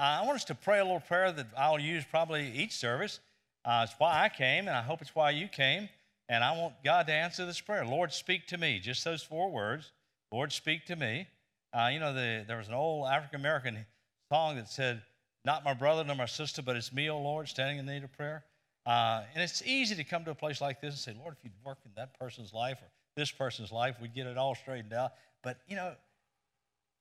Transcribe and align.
I 0.00 0.22
want 0.22 0.36
us 0.36 0.44
to 0.44 0.54
pray 0.54 0.78
a 0.78 0.82
little 0.82 1.00
prayer 1.00 1.30
that 1.30 1.48
I'll 1.58 1.78
use 1.78 2.04
probably 2.10 2.50
each 2.52 2.74
service. 2.74 3.20
Uh, 3.66 3.86
it's 3.86 3.94
why 3.98 4.24
I 4.24 4.30
came, 4.30 4.66
and 4.66 4.74
I 4.74 4.80
hope 4.80 5.02
it's 5.02 5.14
why 5.14 5.30
you 5.30 5.46
came. 5.46 5.90
And 6.30 6.42
I 6.42 6.56
want 6.56 6.74
God 6.82 7.06
to 7.08 7.12
answer 7.12 7.44
this 7.44 7.60
prayer. 7.60 7.84
Lord, 7.84 8.10
speak 8.12 8.46
to 8.46 8.56
me. 8.56 8.78
Just 8.78 9.04
those 9.04 9.22
four 9.22 9.50
words. 9.50 9.92
Lord, 10.32 10.52
speak 10.52 10.86
to 10.86 10.96
me. 10.96 11.26
Uh, 11.74 11.90
you 11.92 12.00
know, 12.00 12.14
the, 12.14 12.44
there 12.48 12.56
was 12.56 12.68
an 12.68 12.74
old 12.74 13.08
African 13.08 13.40
American 13.40 13.84
song 14.32 14.56
that 14.56 14.70
said, 14.70 15.02
Not 15.44 15.64
my 15.64 15.74
brother 15.74 16.02
nor 16.02 16.16
my 16.16 16.26
sister, 16.26 16.62
but 16.62 16.76
it's 16.76 16.94
me, 16.94 17.10
O 17.10 17.20
Lord, 17.20 17.48
standing 17.48 17.78
in 17.78 17.84
need 17.84 18.02
of 18.02 18.12
prayer. 18.12 18.44
Uh, 18.86 19.24
and 19.34 19.42
it's 19.42 19.62
easy 19.66 19.94
to 19.96 20.04
come 20.04 20.24
to 20.24 20.30
a 20.30 20.34
place 20.34 20.62
like 20.62 20.80
this 20.80 20.94
and 20.94 20.98
say, 20.98 21.20
Lord, 21.20 21.34
if 21.36 21.44
you'd 21.44 21.52
work 21.62 21.78
in 21.84 21.90
that 21.96 22.18
person's 22.18 22.54
life 22.54 22.78
or 22.80 22.88
this 23.16 23.30
person's 23.30 23.70
life, 23.70 23.96
we'd 24.00 24.14
get 24.14 24.26
it 24.26 24.38
all 24.38 24.54
straightened 24.54 24.94
out. 24.94 25.12
But, 25.42 25.58
you 25.68 25.76
know, 25.76 25.92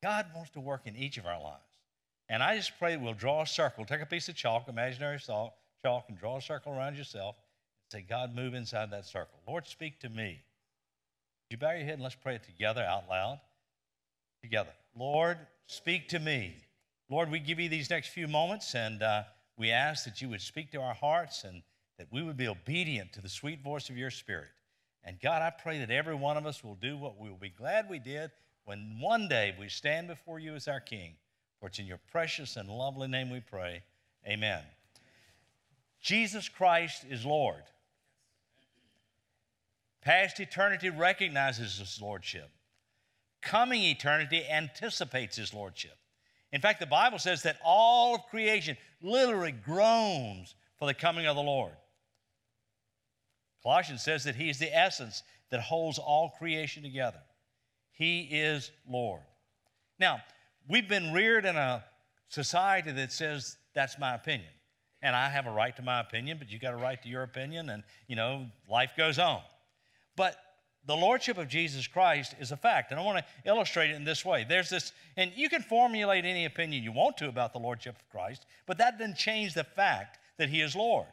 God 0.03 0.25
wants 0.35 0.51
to 0.51 0.59
work 0.59 0.81
in 0.85 0.97
each 0.97 1.17
of 1.17 1.25
our 1.25 1.41
lives. 1.41 1.68
And 2.29 2.43
I 2.43 2.55
just 2.55 2.77
pray 2.77 2.95
we'll 2.95 3.13
draw 3.13 3.41
a 3.41 3.47
circle. 3.47 3.85
Take 3.85 4.01
a 4.01 4.05
piece 4.05 4.29
of 4.29 4.35
chalk, 4.35 4.67
imaginary 4.67 5.17
chalk, 5.17 6.05
and 6.07 6.19
draw 6.19 6.37
a 6.37 6.41
circle 6.41 6.73
around 6.73 6.95
yourself. 6.95 7.35
And 7.91 8.01
say, 8.01 8.05
God, 8.07 8.35
move 8.35 8.53
inside 8.53 8.91
that 8.91 9.05
circle. 9.05 9.39
Lord, 9.47 9.67
speak 9.67 9.99
to 10.01 10.09
me. 10.09 10.41
Would 11.49 11.55
you 11.55 11.57
bow 11.57 11.71
your 11.71 11.85
head 11.85 11.95
and 11.95 12.03
let's 12.03 12.15
pray 12.15 12.35
it 12.35 12.43
together 12.43 12.83
out 12.83 13.09
loud? 13.09 13.39
Together. 14.43 14.69
Lord, 14.95 15.37
speak 15.65 16.07
to 16.09 16.19
me. 16.19 16.55
Lord, 17.09 17.31
we 17.31 17.39
give 17.39 17.59
you 17.59 17.69
these 17.69 17.89
next 17.89 18.09
few 18.09 18.27
moments 18.27 18.75
and 18.75 19.01
uh, 19.01 19.23
we 19.57 19.71
ask 19.71 20.05
that 20.05 20.21
you 20.21 20.29
would 20.29 20.41
speak 20.41 20.71
to 20.71 20.81
our 20.81 20.93
hearts 20.93 21.43
and 21.43 21.63
that 21.97 22.07
we 22.11 22.21
would 22.21 22.37
be 22.37 22.47
obedient 22.47 23.11
to 23.13 23.21
the 23.21 23.29
sweet 23.29 23.63
voice 23.63 23.89
of 23.89 23.97
your 23.97 24.11
Spirit. 24.11 24.49
And 25.03 25.19
God, 25.19 25.41
I 25.41 25.49
pray 25.49 25.79
that 25.79 25.89
every 25.89 26.13
one 26.13 26.37
of 26.37 26.45
us 26.45 26.63
will 26.63 26.75
do 26.75 26.97
what 26.97 27.19
we 27.19 27.29
will 27.29 27.37
be 27.37 27.49
glad 27.49 27.89
we 27.89 27.99
did 27.99 28.29
when 28.65 28.99
one 29.01 29.27
day 29.27 29.55
we 29.59 29.67
stand 29.67 30.07
before 30.07 30.37
you 30.39 30.53
as 30.53 30.67
our 30.67 30.79
King. 30.79 31.15
For 31.59 31.67
it's 31.67 31.79
in 31.79 31.85
your 31.85 31.99
precious 32.11 32.55
and 32.55 32.69
lovely 32.69 33.07
name 33.07 33.29
we 33.29 33.41
pray. 33.41 33.83
Amen. 34.27 34.61
Jesus 36.01 36.47
Christ 36.47 37.05
is 37.09 37.25
Lord. 37.25 37.63
Past 40.01 40.39
eternity 40.39 40.89
recognizes 40.89 41.77
his 41.77 41.99
lordship. 42.01 42.49
Coming 43.41 43.83
eternity 43.83 44.43
anticipates 44.49 45.35
his 45.35 45.53
lordship. 45.53 45.97
In 46.51 46.61
fact, 46.61 46.79
the 46.79 46.85
Bible 46.85 47.19
says 47.19 47.43
that 47.43 47.57
all 47.63 48.15
of 48.15 48.25
creation 48.29 48.77
literally 49.01 49.51
groans 49.51 50.55
for 50.77 50.87
the 50.87 50.93
coming 50.93 51.27
of 51.27 51.35
the 51.35 51.41
Lord. 51.41 51.73
Colossians 53.61 54.03
says 54.03 54.23
that 54.23 54.35
he 54.35 54.49
is 54.49 54.57
the 54.57 54.75
essence 54.75 55.23
that 55.51 55.59
holds 55.59 55.99
all 55.99 56.33
creation 56.37 56.81
together. 56.81 57.19
He 57.91 58.21
is 58.21 58.71
Lord. 58.89 59.21
Now, 59.99 60.21
we've 60.69 60.87
been 60.87 61.11
reared 61.11 61.45
in 61.45 61.55
a 61.57 61.83
society 62.29 62.91
that 62.91 63.11
says 63.11 63.57
that's 63.73 63.99
my 63.99 64.15
opinion. 64.15 64.49
And 65.01 65.15
I 65.15 65.29
have 65.29 65.47
a 65.47 65.51
right 65.51 65.75
to 65.75 65.81
my 65.81 65.99
opinion, 65.99 66.37
but 66.37 66.49
you 66.49 66.59
got 66.59 66.73
a 66.73 66.77
right 66.77 67.01
to 67.01 67.09
your 67.09 67.23
opinion, 67.23 67.69
and 67.69 67.83
you 68.07 68.15
know, 68.15 68.45
life 68.69 68.91
goes 68.97 69.17
on. 69.17 69.41
But 70.15 70.35
the 70.85 70.95
lordship 70.95 71.37
of 71.37 71.47
Jesus 71.47 71.87
Christ 71.87 72.35
is 72.39 72.51
a 72.51 72.57
fact. 72.57 72.91
And 72.91 72.99
I 72.99 73.03
want 73.03 73.19
to 73.19 73.49
illustrate 73.49 73.91
it 73.91 73.95
in 73.95 74.03
this 74.03 74.25
way. 74.25 74.45
There's 74.47 74.69
this, 74.69 74.91
and 75.17 75.31
you 75.35 75.49
can 75.49 75.61
formulate 75.61 76.25
any 76.25 76.45
opinion 76.45 76.83
you 76.83 76.91
want 76.91 77.17
to 77.17 77.27
about 77.27 77.53
the 77.53 77.59
lordship 77.59 77.95
of 77.95 78.09
Christ, 78.09 78.45
but 78.65 78.77
that 78.77 78.97
doesn't 78.97 79.17
change 79.17 79.53
the 79.53 79.63
fact 79.63 80.19
that 80.37 80.49
he 80.49 80.61
is 80.61 80.75
Lord. 80.75 81.07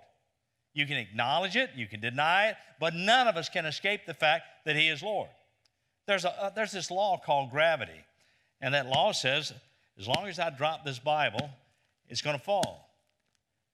You 0.72 0.86
can 0.86 0.96
acknowledge 0.96 1.56
it, 1.56 1.70
you 1.74 1.86
can 1.86 2.00
deny 2.00 2.48
it, 2.48 2.56
but 2.78 2.94
none 2.94 3.28
of 3.28 3.36
us 3.36 3.48
can 3.48 3.66
escape 3.66 4.06
the 4.06 4.14
fact 4.14 4.44
that 4.66 4.77
he 4.77 4.88
is 4.88 5.02
Lord. 5.02 5.28
There's, 6.06 6.24
a, 6.24 6.44
uh, 6.44 6.50
there's 6.50 6.72
this 6.72 6.90
law 6.90 7.18
called 7.18 7.50
gravity. 7.50 8.04
And 8.60 8.74
that 8.74 8.86
law 8.86 9.12
says, 9.12 9.52
as 9.98 10.08
long 10.08 10.26
as 10.26 10.38
I 10.38 10.50
drop 10.50 10.84
this 10.84 10.98
Bible, 10.98 11.50
it's 12.08 12.22
going 12.22 12.38
to 12.38 12.42
fall. 12.42 12.90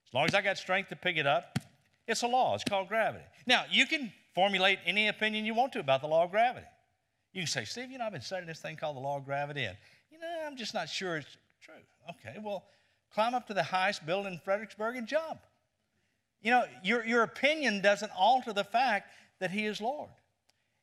As 0.08 0.14
long 0.14 0.26
as 0.26 0.34
I 0.34 0.42
got 0.42 0.58
strength 0.58 0.88
to 0.90 0.96
pick 0.96 1.16
it 1.16 1.26
up, 1.26 1.58
it's 2.06 2.22
a 2.22 2.26
law. 2.26 2.54
It's 2.54 2.64
called 2.64 2.88
gravity. 2.88 3.24
Now, 3.46 3.64
you 3.70 3.86
can 3.86 4.12
formulate 4.34 4.78
any 4.84 5.08
opinion 5.08 5.44
you 5.44 5.54
want 5.54 5.72
to 5.74 5.80
about 5.80 6.00
the 6.00 6.08
law 6.08 6.24
of 6.24 6.30
gravity. 6.30 6.66
You 7.32 7.42
can 7.42 7.48
say, 7.48 7.64
Steve, 7.64 7.90
you 7.90 7.98
know, 7.98 8.04
I've 8.04 8.12
been 8.12 8.20
studying 8.20 8.46
this 8.46 8.60
thing 8.60 8.76
called 8.76 8.96
the 8.96 9.00
law 9.00 9.16
of 9.16 9.24
gravity, 9.24 9.64
and, 9.64 9.76
you 10.10 10.18
know, 10.18 10.26
I'm 10.46 10.56
just 10.56 10.74
not 10.74 10.88
sure 10.88 11.16
it's 11.16 11.36
true. 11.62 11.74
Okay, 12.10 12.38
well, 12.42 12.64
climb 13.14 13.34
up 13.34 13.46
to 13.46 13.54
the 13.54 13.62
highest 13.62 14.04
building 14.04 14.34
in 14.34 14.38
Fredericksburg 14.38 14.96
and 14.96 15.06
jump. 15.06 15.40
You 16.42 16.50
know, 16.50 16.64
your, 16.82 17.04
your 17.04 17.22
opinion 17.22 17.80
doesn't 17.80 18.12
alter 18.16 18.52
the 18.52 18.64
fact 18.64 19.10
that 19.38 19.50
He 19.50 19.64
is 19.64 19.80
Lord. 19.80 20.10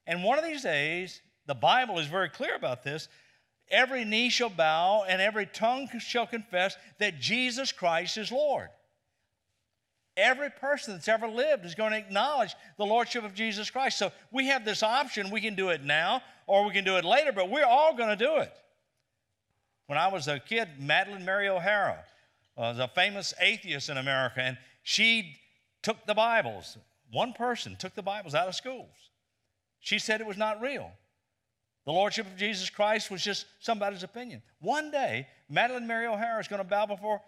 And 0.08 0.24
one 0.24 0.40
of 0.40 0.46
these 0.46 0.64
days, 0.64 1.22
the 1.46 1.54
Bible 1.54 2.00
is 2.00 2.08
very 2.08 2.30
clear 2.30 2.56
about 2.56 2.84
this 2.84 3.10
every 3.72 4.06
knee 4.06 4.30
shall 4.30 4.50
bow 4.50 5.06
and 5.08 5.22
every 5.22 5.46
tongue 5.46 5.88
shall 6.00 6.28
confess 6.28 6.76
that 7.00 7.20
Jesus 7.20 7.72
Christ 7.72 8.18
is 8.18 8.32
Lord. 8.32 8.70
Every 10.18 10.50
person 10.50 10.94
that's 10.94 11.08
ever 11.08 11.28
lived 11.28 11.66
is 11.66 11.76
going 11.76 11.92
to 11.92 11.98
acknowledge 11.98 12.54
the 12.78 12.86
Lordship 12.86 13.24
of 13.24 13.34
Jesus 13.34 13.70
Christ. 13.70 13.98
So 13.98 14.12
we 14.32 14.48
have 14.48 14.66
this 14.66 14.84
option. 14.84 15.30
We 15.30 15.40
can 15.40 15.56
do 15.56 15.70
it 15.70 15.84
now 15.84 16.22
or 16.46 16.66
we 16.66 16.74
can 16.74 16.84
do 16.84 16.98
it 16.98 17.06
later, 17.06 17.32
but 17.32 17.50
we're 17.50 17.66
all 17.66 17.96
going 17.96 18.10
to 18.10 18.16
do 18.16 18.38
it. 18.38 18.52
When 19.86 19.98
I 19.98 20.08
was 20.08 20.28
a 20.28 20.40
kid, 20.40 20.68
Madalyn 20.82 21.24
Murray 21.24 21.48
O'Hara 21.48 22.04
was 22.56 22.80
a 22.80 22.88
famous 22.88 23.34
atheist 23.40 23.90
in 23.90 23.98
America, 23.98 24.42
and 24.42 24.58
she 24.84 25.38
took 25.82 26.06
the 26.06 26.14
Bibles. 26.14 26.78
One 27.12 27.34
person 27.34 27.76
took 27.76 27.96
the 27.96 28.04
Bibles 28.04 28.36
out 28.36 28.48
of 28.48 28.56
schools. 28.56 28.94
She 29.80 29.98
said 29.98 30.22
it 30.22 30.28
was 30.28 30.38
not 30.38 30.60
real. 30.60 30.92
The 31.86 31.92
Lordship 31.92 32.28
of 32.28 32.36
Jesus 32.36 32.70
Christ 32.70 33.10
was 33.10 33.24
just 33.24 33.46
somebody's 33.60 34.04
opinion. 34.04 34.42
One 34.60 34.92
day, 34.92 35.28
Madalyn 35.52 35.86
Murray 35.86 36.08
O'Hara 36.08 36.40
is 36.40 36.48
going 36.48 36.62
to 36.62 36.68
bow 36.68 36.86
before 36.86 37.22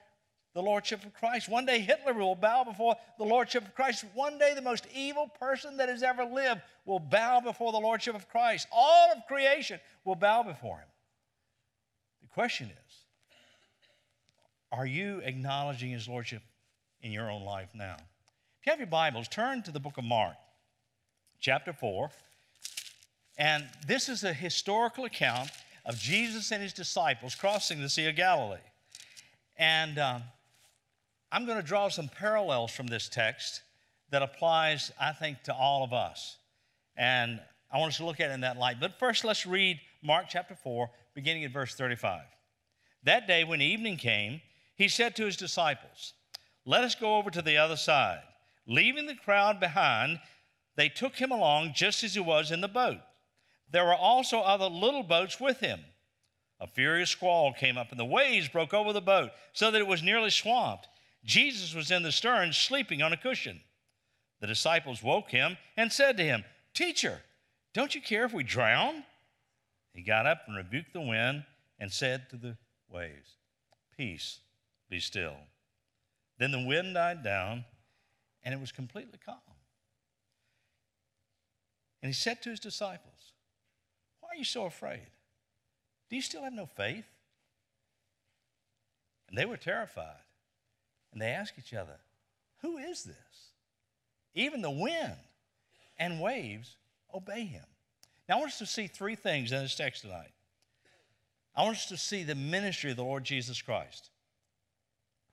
the 0.54 0.62
Lordship 0.62 1.04
of 1.06 1.14
Christ. 1.14 1.48
One 1.48 1.66
day, 1.66 1.80
Hitler 1.80 2.14
will 2.14 2.36
bow 2.36 2.64
before 2.64 2.96
the 3.18 3.24
Lordship 3.24 3.66
of 3.66 3.74
Christ. 3.74 4.06
One 4.14 4.38
day, 4.38 4.54
the 4.54 4.62
most 4.62 4.86
evil 4.94 5.28
person 5.40 5.78
that 5.78 5.90
has 5.90 6.04
ever 6.04 6.26
lived 6.26 6.62
will 6.86 7.00
bow 7.00 7.40
before 7.40 7.72
the 7.72 7.80
Lordship 7.80 8.16
of 8.16 8.28
Christ. 8.28 8.68
All 8.72 9.12
of 9.14 9.26
creation 9.28 9.80
will 10.04 10.16
bow 10.16 10.44
before 10.44 10.78
him. 10.78 10.88
The 12.22 12.28
question 12.28 12.68
is 12.68 12.98
are 14.72 14.86
you 14.86 15.20
acknowledging 15.24 15.92
his 15.92 16.08
Lordship 16.08 16.42
in 17.02 17.12
your 17.12 17.30
own 17.30 17.44
life 17.44 17.70
now? 17.74 17.98
If 18.60 18.66
you 18.66 18.72
have 18.72 18.80
your 18.80 18.88
Bibles, 18.88 19.28
turn 19.28 19.64
to 19.64 19.72
the 19.72 19.80
book 19.80 19.98
of 19.98 20.04
Mark, 20.04 20.36
chapter 21.40 21.74
4. 21.74 22.10
And 23.38 23.68
this 23.88 24.10
is 24.10 24.24
a 24.24 24.34
historical 24.34 25.06
account 25.06 25.50
of 25.86 25.98
Jesus 25.98 26.52
and 26.52 26.62
his 26.62 26.74
disciples 26.74 27.36
crossing 27.36 27.82
the 27.82 27.90
Sea 27.90 28.08
of 28.08 28.16
Galilee. 28.16 28.58
And 29.58 29.98
um, 30.00 30.24
I'm 31.32 31.46
going 31.46 31.60
to 31.62 31.68
draw 31.68 31.90
some 31.90 32.10
parallels 32.10 32.72
from 32.72 32.88
this 32.88 33.10
text 33.10 33.62
that 34.12 34.22
applies, 34.22 34.92
I 35.00 35.14
think, 35.14 35.44
to 35.44 35.54
all 35.54 35.84
of 35.84 35.94
us. 35.94 36.38
And 36.98 37.40
I 37.72 37.78
want 37.78 37.94
us 37.94 37.98
to 37.98 38.06
look 38.06 38.20
at 38.20 38.30
it 38.30 38.34
in 38.34 38.42
that 38.42 38.58
light. 38.58 38.78
But 38.80 39.00
first, 39.00 39.24
let's 39.24 39.46
read 39.46 39.80
Mark 40.04 40.26
chapter 40.30 40.56
4, 40.56 40.90
beginning 41.16 41.46
at 41.46 41.52
verse 41.52 41.74
35. 41.76 42.22
That 43.04 43.28
day, 43.28 43.44
when 43.44 43.62
evening 43.62 43.98
came, 43.98 44.42
he 44.76 44.88
said 44.88 45.16
to 45.16 45.26
his 45.26 45.38
disciples, 45.38 46.14
Let 46.66 46.84
us 46.84 46.96
go 46.96 47.18
over 47.18 47.30
to 47.32 47.42
the 47.42 47.58
other 47.58 47.78
side. 47.78 48.22
Leaving 48.68 49.08
the 49.08 49.16
crowd 49.16 49.60
behind, 49.60 50.20
they 50.76 50.90
took 50.90 51.16
him 51.16 51.32
along 51.32 51.74
just 51.76 52.04
as 52.04 52.14
he 52.14 52.20
was 52.20 52.52
in 52.52 52.62
the 52.62 52.68
boat. 52.68 53.00
There 53.72 53.86
were 53.86 53.96
also 53.96 54.42
other 54.42 54.68
little 54.68 55.04
boats 55.04 55.40
with 55.40 55.60
him. 55.60 55.80
A 56.60 56.68
furious 56.68 57.10
squall 57.10 57.54
came 57.54 57.78
up, 57.78 57.90
and 57.92 58.00
the 58.00 58.06
waves 58.06 58.48
broke 58.48 58.74
over 58.74 58.94
the 58.94 59.02
boat 59.02 59.32
so 59.54 59.72
that 59.72 59.82
it 59.82 59.88
was 59.88 60.04
nearly 60.04 60.30
swamped. 60.30 60.88
Jesus 61.24 61.74
was 61.74 61.90
in 61.90 62.04
the 62.04 62.12
stern, 62.12 62.54
sleeping 62.54 63.02
on 63.02 63.14
a 63.14 63.18
cushion. 63.18 63.62
The 64.40 64.48
disciples 64.48 65.02
woke 65.02 65.32
him 65.32 65.58
and 65.78 65.92
said 65.92 66.18
to 66.18 66.24
him, 66.24 66.44
Teacher, 66.74 67.22
don't 67.74 67.96
you 67.96 68.02
care 68.02 68.26
if 68.26 68.34
we 68.34 68.44
drown? 68.44 69.04
He 69.94 70.02
got 70.02 70.26
up 70.26 70.44
and 70.48 70.56
rebuked 70.56 70.94
the 70.94 71.02
wind 71.02 71.46
and 71.80 71.92
said 71.92 72.30
to 72.30 72.38
the 72.38 72.58
waves, 72.90 73.38
Peace, 73.98 74.40
be 74.90 75.00
still. 75.00 75.36
Then 76.38 76.52
the 76.52 76.66
wind 76.66 76.96
died 76.96 77.24
down, 77.24 77.66
and 78.44 78.54
it 78.54 78.60
was 78.60 78.72
completely 78.72 79.20
calm. 79.24 79.38
And 82.02 82.10
he 82.10 82.14
said 82.14 82.42
to 82.42 82.50
his 82.50 82.60
disciples, 82.60 83.34
are 84.32 84.38
you 84.38 84.44
so 84.44 84.66
afraid? 84.66 85.08
Do 86.10 86.16
you 86.16 86.22
still 86.22 86.44
have 86.44 86.54
no 86.54 86.66
faith? 86.66 87.06
And 89.30 89.38
they 89.38 89.46
were 89.46 89.58
terrified. 89.58 90.24
And 91.12 91.22
they 91.22 91.30
asked 91.30 91.54
each 91.58 91.74
other, 91.74 92.00
Who 92.62 92.78
is 92.78 93.04
this? 93.04 93.16
Even 94.34 94.62
the 94.62 94.70
wind 94.70 95.16
and 95.98 96.22
waves 96.22 96.76
obey 97.14 97.46
him. 97.46 97.66
Now, 98.28 98.38
I 98.38 98.40
want 98.40 98.52
us 98.52 98.60
to 98.60 98.66
see 98.66 98.88
three 98.88 99.16
things 99.16 99.52
in 99.52 99.62
this 99.62 99.76
text 99.76 100.02
tonight. 100.02 100.32
I 101.56 101.64
want 101.64 101.78
us 101.78 101.88
to 101.88 101.98
see 101.98 102.24
the 102.24 102.36
ministry 102.36 102.92
of 102.92 102.98
the 102.98 103.04
Lord 103.04 103.24
Jesus 103.24 103.62
Christ. 103.62 104.10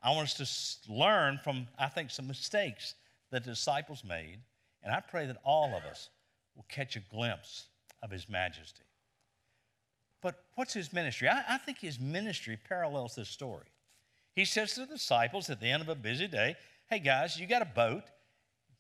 I 0.03 0.11
want 0.11 0.29
us 0.41 0.79
to 0.85 0.93
learn 0.93 1.39
from, 1.43 1.69
I 1.79 1.89
think, 1.89 2.11
some 2.11 2.27
mistakes 2.27 2.95
that 3.31 3.45
the 3.45 3.51
disciples 3.51 4.03
made. 4.05 4.39
And 4.83 4.93
I 4.93 5.01
pray 5.01 5.27
that 5.27 5.39
all 5.45 5.77
of 5.77 5.85
us 5.85 6.09
will 6.57 6.67
catch 6.69 6.97
a 6.97 7.01
glimpse 7.01 7.67
of 8.03 8.11
his 8.11 8.29
majesty. 8.29 8.85
But 10.23 10.37
what's 10.55 10.75
his 10.75 10.93
ministry? 10.93 11.29
I, 11.29 11.43
I 11.49 11.59
think 11.59 11.79
his 11.79 12.01
ministry 12.01 12.59
parallels 12.69 13.15
this 13.15 13.29
story. 13.29 13.67
he 14.35 14.45
says 14.45 14.75
to 14.75 14.81
the 14.81 14.87
disciples 14.87 15.51
at 15.51 15.61
the 15.61 15.69
end 15.69 15.83
of 15.83 15.89
a 15.89 15.95
busy 15.95 16.27
day, 16.27 16.57
Hey 16.91 16.99
guys, 17.01 17.39
you 17.39 17.47
got 17.47 17.63
a 17.63 17.67
boat. 17.67 18.05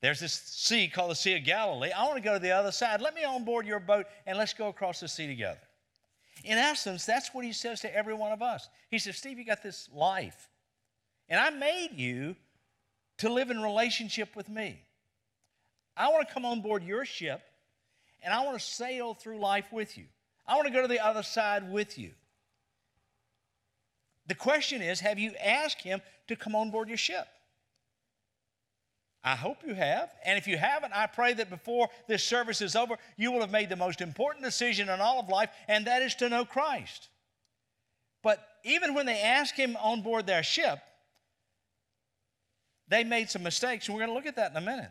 There's 0.01 0.21
this 0.21 0.33
sea 0.33 0.89
called 0.89 1.11
the 1.11 1.17
Sea 1.17 1.37
of 1.37 1.45
Galilee. 1.45 1.91
I 1.91 2.05
want 2.05 2.17
to 2.17 2.23
go 2.23 2.35
to 2.35 2.39
the 2.39 2.53
other 2.53 2.73
side. 2.73 3.01
Let 3.01 3.15
me 3.15 3.25
on 3.25 3.45
board 3.45 3.67
your 3.67 3.81
boat 3.81 4.07
and 4.27 4.39
let's 4.39 4.55
go 4.55 4.69
across 4.69 5.01
the 5.01 5.09
sea 5.09 5.27
together. 5.27 5.61
In 6.45 6.57
essence, 6.57 7.05
that's 7.05 7.35
what 7.35 7.45
he 7.45 7.53
says 7.53 7.81
to 7.81 7.95
every 7.95 8.15
one 8.15 8.33
of 8.33 8.41
us. 8.41 8.69
He 8.91 8.99
says, 8.99 9.17
Steve, 9.17 9.39
you 9.39 9.45
got 9.45 9.63
this 9.63 9.89
life. 9.93 10.49
And 11.29 11.41
I 11.41 11.51
made 11.51 11.91
you 11.95 12.37
to 13.19 13.33
live 13.33 13.51
in 13.51 13.61
relationship 13.61 14.37
with 14.37 14.49
me. 14.49 14.81
I 15.97 16.09
want 16.11 16.29
to 16.29 16.33
come 16.33 16.45
on 16.45 16.63
board 16.63 16.85
your 16.85 17.05
ship 17.05 17.43
and 18.23 18.33
I 18.33 18.45
want 18.45 18.59
to 18.59 18.65
sail 18.65 19.15
through 19.15 19.39
life 19.39 19.73
with 19.73 19.97
you. 19.97 20.05
I 20.47 20.55
want 20.57 20.67
to 20.67 20.73
go 20.73 20.83
to 20.83 20.89
the 20.89 21.05
other 21.05 21.23
side 21.23 21.71
with 21.71 21.99
you. 21.99 22.13
The 24.27 24.35
question 24.35 24.83
is 24.83 25.01
have 25.01 25.19
you 25.19 25.33
asked 25.43 25.83
him 25.83 26.01
to 26.29 26.37
come 26.37 26.55
on 26.55 26.71
board 26.71 26.89
your 26.89 26.99
ship? 26.99 27.27
I 29.25 29.35
hope 29.35 29.59
you 29.67 29.75
have. 29.75 30.11
And 30.25 30.39
if 30.39 30.47
you 30.47 30.57
haven't, 30.57 30.93
I 30.95 31.07
pray 31.07 31.35
that 31.35 31.51
before 31.51 31.89
this 32.07 32.23
service 32.23 32.63
is 32.63 32.77
over, 32.77 32.97
you 33.17 33.33
will 33.33 33.41
have 33.41 33.51
made 33.51 33.69
the 33.69 33.77
most 33.77 34.01
important 34.01 34.45
decision 34.45 34.89
in 34.89 35.01
all 35.01 35.19
of 35.19 35.29
life, 35.29 35.51
and 35.67 35.87
that 35.87 36.03
is 36.03 36.15
to 36.17 36.29
know 36.29 36.45
Christ. 36.45 37.09
But 38.23 38.47
even 38.65 38.95
when 38.95 39.07
they 39.07 39.21
asked 39.21 39.57
him 39.57 39.77
on 39.77 40.03
board 40.03 40.27
their 40.27 40.43
ship, 40.43 40.79
they 42.89 43.05
made 43.05 43.29
some 43.29 43.43
mistakes, 43.43 43.87
and 43.87 43.95
we're 43.95 44.01
going 44.01 44.11
to 44.11 44.15
look 44.15 44.27
at 44.27 44.37
that 44.37 44.53
in 44.53 44.57
a 44.57 44.63
minute. 44.63 44.91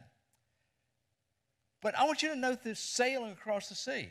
But 1.88 1.98
I 1.98 2.04
want 2.04 2.22
you 2.22 2.28
to 2.28 2.36
note 2.36 2.64
this 2.66 2.82
sailing 2.82 3.32
across 3.32 3.70
the 3.70 3.76
sea. 3.76 4.10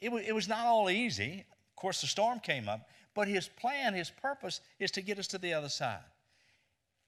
It 0.00 0.10
was, 0.10 0.24
it 0.26 0.34
was 0.34 0.48
not 0.48 0.64
all 0.64 0.88
easy. 0.88 1.44
Of 1.50 1.76
course, 1.76 2.00
the 2.00 2.06
storm 2.06 2.40
came 2.40 2.70
up, 2.70 2.88
but 3.14 3.28
his 3.28 3.48
plan, 3.48 3.92
his 3.92 4.08
purpose 4.08 4.62
is 4.78 4.90
to 4.92 5.02
get 5.02 5.18
us 5.18 5.26
to 5.26 5.36
the 5.36 5.52
other 5.52 5.68
side. 5.68 6.00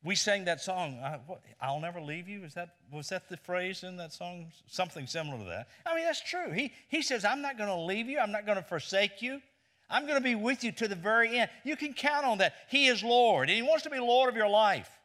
We 0.05 0.14
sang 0.14 0.44
that 0.44 0.61
song, 0.61 0.99
uh, 0.99 1.17
I'll 1.58 1.81
never 1.81 2.02
leave 2.02 2.29
you. 2.29 2.44
Is 2.44 2.52
that, 2.52 2.75
was 2.93 3.08
that 3.08 3.31
the 3.31 3.38
phrase 3.38 3.82
in 3.82 3.96
that 3.96 4.12
song? 4.12 4.52
Something 4.67 5.06
similar 5.06 5.38
to 5.38 5.44
that. 5.44 5.69
I 5.87 5.94
mean, 5.94 6.05
that's 6.05 6.20
true. 6.20 6.50
He, 6.50 6.70
he 6.88 7.00
says, 7.00 7.25
I'm 7.25 7.41
not 7.41 7.56
going 7.56 7.70
to 7.70 7.81
leave 7.81 8.11
you, 8.11 8.19
I'm 8.19 8.31
not 8.31 8.44
going 8.44 8.58
to 8.58 8.64
forsake 8.64 9.23
you. 9.23 9.41
I'm 9.88 10.02
going 10.02 10.19
to 10.19 10.20
be 10.20 10.34
with 10.34 10.64
you 10.64 10.73
to 10.73 10.87
the 10.87 10.96
very 10.96 11.38
end. 11.38 11.49
You 11.64 11.76
can 11.76 11.94
count 11.94 12.26
on 12.26 12.37
that. 12.38 12.52
He 12.69 12.88
is 12.88 13.02
Lord, 13.02 13.49
and 13.49 13.56
He 13.56 13.62
wants 13.62 13.84
to 13.84 13.91
be 13.91 13.99
Lord 13.99 14.29
of 14.29 14.37
your 14.37 14.50
life. 14.50 14.97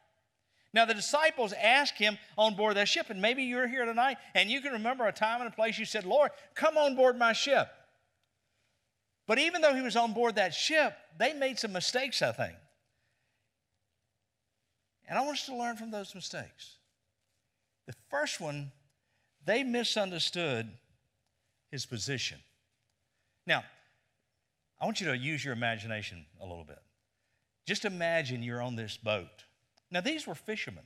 Now, 0.74 0.84
the 0.84 0.92
disciples 0.92 1.52
asked 1.52 1.98
him 1.98 2.18
on 2.36 2.56
board 2.56 2.76
that 2.76 2.88
ship, 2.88 3.08
and 3.08 3.22
maybe 3.22 3.44
you're 3.44 3.68
here 3.68 3.84
tonight 3.84 4.18
and 4.34 4.50
you 4.50 4.60
can 4.60 4.72
remember 4.72 5.06
a 5.06 5.12
time 5.12 5.40
and 5.40 5.48
a 5.48 5.54
place 5.54 5.78
you 5.78 5.84
said, 5.84 6.04
Lord, 6.04 6.32
come 6.56 6.76
on 6.76 6.96
board 6.96 7.16
my 7.16 7.32
ship. 7.32 7.68
But 9.28 9.38
even 9.38 9.62
though 9.62 9.72
he 9.72 9.82
was 9.82 9.94
on 9.94 10.12
board 10.12 10.34
that 10.34 10.52
ship, 10.52 10.96
they 11.16 11.32
made 11.32 11.60
some 11.60 11.72
mistakes, 11.72 12.20
I 12.22 12.32
think. 12.32 12.54
And 15.08 15.16
I 15.16 15.22
want 15.22 15.38
us 15.38 15.46
to 15.46 15.56
learn 15.56 15.76
from 15.76 15.92
those 15.92 16.12
mistakes. 16.12 16.74
The 17.86 17.94
first 18.10 18.40
one, 18.40 18.72
they 19.44 19.62
misunderstood 19.62 20.68
his 21.70 21.86
position. 21.86 22.38
Now, 23.46 23.62
I 24.80 24.86
want 24.86 25.00
you 25.00 25.06
to 25.06 25.16
use 25.16 25.44
your 25.44 25.54
imagination 25.54 26.26
a 26.40 26.44
little 26.44 26.64
bit. 26.64 26.82
Just 27.64 27.84
imagine 27.84 28.42
you're 28.42 28.60
on 28.60 28.74
this 28.74 28.96
boat. 28.96 29.44
Now, 29.94 30.00
these 30.00 30.26
were 30.26 30.34
fishermen. 30.34 30.82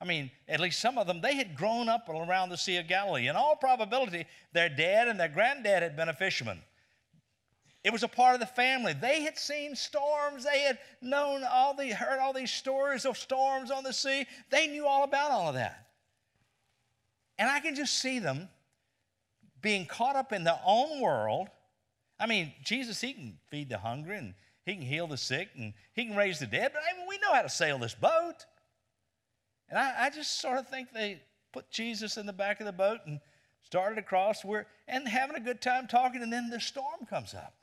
I 0.00 0.06
mean, 0.06 0.30
at 0.48 0.60
least 0.60 0.80
some 0.80 0.96
of 0.96 1.06
them, 1.06 1.20
they 1.20 1.36
had 1.36 1.54
grown 1.54 1.90
up 1.90 2.08
around 2.08 2.48
the 2.48 2.56
Sea 2.56 2.78
of 2.78 2.88
Galilee. 2.88 3.28
In 3.28 3.36
all 3.36 3.54
probability, 3.54 4.24
their 4.52 4.70
dad 4.70 5.08
and 5.08 5.20
their 5.20 5.28
granddad 5.28 5.82
had 5.82 5.94
been 5.94 6.08
a 6.08 6.14
fisherman. 6.14 6.62
It 7.84 7.92
was 7.92 8.02
a 8.02 8.08
part 8.08 8.34
of 8.34 8.40
the 8.40 8.46
family. 8.46 8.94
They 8.94 9.22
had 9.22 9.38
seen 9.38 9.76
storms. 9.76 10.44
They 10.44 10.60
had 10.60 10.78
known 11.02 11.44
all 11.44 11.74
the, 11.74 11.90
heard 11.90 12.18
all 12.18 12.32
these 12.32 12.50
stories 12.50 13.04
of 13.04 13.18
storms 13.18 13.70
on 13.70 13.84
the 13.84 13.92
sea. 13.92 14.26
They 14.50 14.66
knew 14.68 14.86
all 14.86 15.04
about 15.04 15.30
all 15.30 15.48
of 15.48 15.54
that. 15.54 15.88
And 17.38 17.48
I 17.50 17.60
can 17.60 17.74
just 17.74 17.98
see 17.98 18.18
them 18.18 18.48
being 19.60 19.84
caught 19.84 20.16
up 20.16 20.32
in 20.32 20.44
their 20.44 20.60
own 20.64 21.00
world. 21.00 21.48
I 22.18 22.26
mean, 22.26 22.54
Jesus, 22.64 23.02
he 23.02 23.12
can 23.12 23.38
feed 23.50 23.68
the 23.68 23.78
hungry 23.78 24.16
and 24.16 24.34
he 24.66 24.74
can 24.74 24.82
heal 24.82 25.06
the 25.06 25.16
sick 25.16 25.48
and 25.56 25.72
he 25.94 26.04
can 26.04 26.16
raise 26.16 26.40
the 26.40 26.46
dead, 26.46 26.72
but 26.74 26.82
I 26.82 26.98
mean, 26.98 27.06
we 27.08 27.18
know 27.18 27.32
how 27.32 27.42
to 27.42 27.48
sail 27.48 27.78
this 27.78 27.94
boat. 27.94 28.44
And 29.68 29.78
I, 29.78 30.06
I 30.06 30.10
just 30.10 30.40
sort 30.40 30.58
of 30.58 30.68
think 30.68 30.92
they 30.92 31.22
put 31.52 31.70
Jesus 31.70 32.16
in 32.16 32.26
the 32.26 32.32
back 32.32 32.60
of 32.60 32.66
the 32.66 32.72
boat 32.72 32.98
and 33.06 33.20
started 33.62 33.96
across. 33.96 34.44
We're 34.44 34.66
and 34.88 35.06
having 35.06 35.36
a 35.36 35.40
good 35.40 35.60
time 35.60 35.86
talking, 35.86 36.20
and 36.20 36.32
then 36.32 36.50
the 36.50 36.60
storm 36.60 37.06
comes 37.08 37.32
up. 37.32 37.54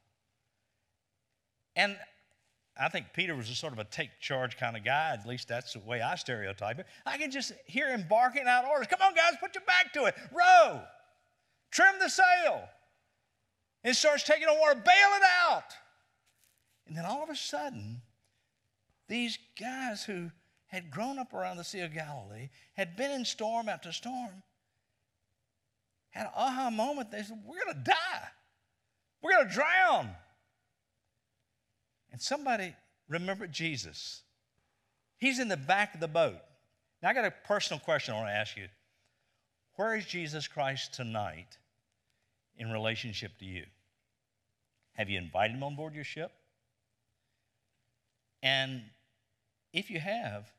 And 1.76 1.98
I 2.80 2.88
think 2.88 3.08
Peter 3.14 3.36
was 3.36 3.50
a 3.50 3.56
sort 3.56 3.74
of 3.74 3.80
a 3.80 3.84
take 3.84 4.20
charge 4.22 4.58
kind 4.58 4.78
of 4.78 4.86
guy. 4.86 5.12
At 5.12 5.28
least 5.28 5.50
that's 5.50 5.74
the 5.74 5.80
way 5.80 6.02
I 6.02 6.16
stereotype 6.16 6.80
it. 6.80 6.86
I 7.06 7.18
can 7.18 7.32
just 7.32 7.52
hear 7.66 7.90
him 7.90 8.06
barking 8.10 8.48
out 8.48 8.64
orders. 8.66 8.88
Come 8.88 9.02
on, 9.02 9.14
guys, 9.14 9.34
put 9.42 9.56
your 9.56 9.64
back 9.66 9.92
to 9.94 10.06
it. 10.06 10.16
Row. 10.32 10.82
Trim 11.70 11.96
the 12.00 12.10
sail. 12.10 12.64
And 13.84 13.94
starts 13.94 14.24
taking 14.24 14.48
on 14.48 14.58
water. 14.58 14.76
Bail 14.76 15.10
it 15.18 15.24
out. 15.50 15.76
And 16.88 16.98
then 16.98 17.06
all 17.06 17.24
of 17.24 17.30
a 17.30 17.36
sudden, 17.36 18.02
these 19.08 19.38
guys 19.60 20.04
who 20.04 20.32
had 20.74 20.90
grown 20.90 21.20
up 21.20 21.34
around 21.34 21.58
the 21.58 21.64
Sea 21.64 21.82
of 21.82 21.94
Galilee, 21.94 22.50
had 22.74 22.96
been 22.96 23.12
in 23.12 23.26
storm 23.26 23.70
after 23.70 23.92
storm, 23.92 24.42
had 26.10 26.26
an 26.26 26.32
aha 26.36 26.72
moment. 26.72 27.12
They 27.12 27.22
said, 27.22 27.40
We're 27.46 27.64
going 27.64 27.76
to 27.76 27.84
die. 27.84 28.28
We're 29.22 29.34
going 29.34 29.48
to 29.48 29.54
drown. 29.54 30.10
And 32.12 32.20
somebody 32.20 32.76
remembered 33.08 33.52
Jesus. 33.52 34.24
He's 35.18 35.40
in 35.40 35.48
the 35.48 35.58
back 35.58 35.94
of 35.94 36.00
the 36.00 36.08
boat. 36.08 36.40
Now, 37.02 37.10
I 37.10 37.14
got 37.14 37.26
a 37.26 37.34
personal 37.46 37.80
question 37.80 38.16
I 38.16 38.18
want 38.18 38.30
to 38.30 38.36
ask 38.36 38.58
you. 38.58 38.68
Where 39.76 39.96
is 39.96 40.06
Jesus 40.06 40.48
Christ 40.48 40.94
tonight 40.94 41.58
in 42.58 42.72
relationship 42.72 43.38
to 43.40 43.46
you? 43.46 43.66
Have 44.94 45.10
you 45.10 45.20
invited 45.20 45.56
him 45.56 45.64
on 45.64 45.76
board 45.76 45.94
your 45.94 46.04
ship? 46.04 46.32
And 48.44 48.84
if 49.72 49.90
you 49.90 50.00
have, 50.00 50.52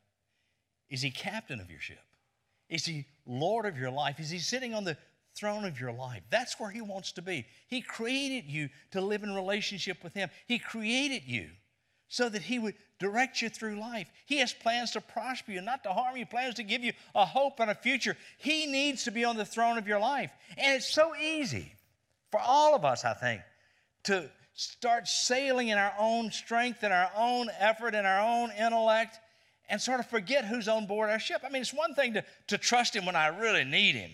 is 0.89 1.01
he 1.01 1.11
captain 1.11 1.61
of 1.61 1.69
your 1.69 1.79
ship? 1.79 2.03
Is 2.67 2.83
he 2.83 3.05
Lord 3.25 3.65
of 3.65 3.77
your 3.77 3.91
life? 3.91 4.19
Is 4.19 4.31
he 4.31 4.39
sitting 4.39 4.73
on 4.73 4.83
the 4.83 4.97
throne 5.37 5.65
of 5.65 5.79
your 5.79 5.91
life? 5.91 6.23
That's 6.31 6.59
where 6.59 6.71
he 6.71 6.81
wants 6.81 7.11
to 7.13 7.21
be. 7.21 7.45
He 7.67 7.81
created 7.81 8.49
you 8.49 8.69
to 8.91 9.01
live 9.01 9.23
in 9.23 9.33
relationship 9.33 10.03
with 10.03 10.15
him. 10.15 10.29
He 10.47 10.57
created 10.57 11.23
you 11.25 11.49
so 12.07 12.27
that 12.27 12.41
he 12.41 12.57
would 12.57 12.73
direct 12.99 13.41
you 13.41 13.49
through 13.49 13.79
life. 13.79 14.09
He 14.25 14.39
has 14.39 14.51
plans 14.51 14.91
to 14.91 15.01
prosper 15.01 15.51
you, 15.51 15.61
not 15.61 15.83
to 15.83 15.89
harm 15.89 16.17
you, 16.17 16.25
plans 16.25 16.55
to 16.55 16.63
give 16.63 16.83
you 16.83 16.93
a 17.13 17.25
hope 17.25 17.59
and 17.59 17.69
a 17.69 17.75
future. 17.75 18.17
He 18.39 18.65
needs 18.65 19.03
to 19.03 19.11
be 19.11 19.25
on 19.25 19.37
the 19.37 19.45
throne 19.45 19.77
of 19.77 19.87
your 19.87 19.99
life. 19.99 20.31
And 20.57 20.75
it's 20.75 20.91
so 20.91 21.15
easy 21.15 21.71
for 22.31 22.39
all 22.39 22.73
of 22.75 22.83
us, 22.83 23.05
I 23.05 23.13
think, 23.13 23.41
to 24.05 24.29
start 24.55 25.07
sailing 25.07 25.67
in 25.67 25.77
our 25.77 25.93
own 25.99 26.31
strength 26.31 26.83
and 26.83 26.93
our 26.93 27.11
own 27.15 27.49
effort 27.59 27.93
and 27.93 28.07
our 28.07 28.21
own 28.21 28.51
intellect 28.51 29.19
and 29.69 29.81
sort 29.81 29.99
of 29.99 30.07
forget 30.07 30.45
who's 30.45 30.67
on 30.67 30.87
board 30.87 31.09
our 31.09 31.19
ship. 31.19 31.41
I 31.45 31.49
mean, 31.49 31.61
it's 31.61 31.73
one 31.73 31.93
thing 31.93 32.13
to, 32.13 32.23
to 32.47 32.57
trust 32.57 32.95
him 32.95 33.05
when 33.05 33.15
I 33.15 33.27
really 33.27 33.65
need 33.65 33.95
him. 33.95 34.11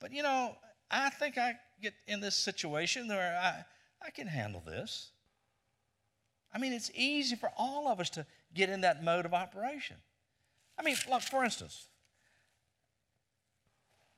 But 0.00 0.12
you 0.12 0.22
know, 0.22 0.56
I 0.90 1.10
think 1.10 1.36
I 1.36 1.54
get 1.82 1.94
in 2.06 2.20
this 2.20 2.34
situation 2.34 3.08
where 3.08 3.38
I, 3.38 3.64
I 4.06 4.10
can 4.10 4.26
handle 4.26 4.62
this. 4.64 5.10
I 6.54 6.58
mean, 6.58 6.72
it's 6.72 6.90
easy 6.94 7.36
for 7.36 7.50
all 7.58 7.88
of 7.88 8.00
us 8.00 8.08
to 8.10 8.24
get 8.54 8.70
in 8.70 8.80
that 8.80 9.04
mode 9.04 9.26
of 9.26 9.34
operation. 9.34 9.96
I 10.78 10.82
mean, 10.82 10.96
look, 11.10 11.22
for 11.22 11.44
instance, 11.44 11.86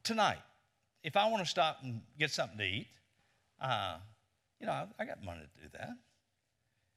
tonight, 0.04 0.38
if 1.02 1.16
I 1.16 1.28
want 1.28 1.42
to 1.42 1.48
stop 1.48 1.78
and 1.82 2.00
get 2.18 2.30
something 2.30 2.58
to 2.58 2.64
eat, 2.64 2.88
uh, 3.60 3.96
you 4.60 4.66
know, 4.66 4.88
I, 4.98 5.04
got 5.04 5.24
money 5.24 5.40
to 5.40 5.62
do 5.62 5.68
that. 5.74 5.90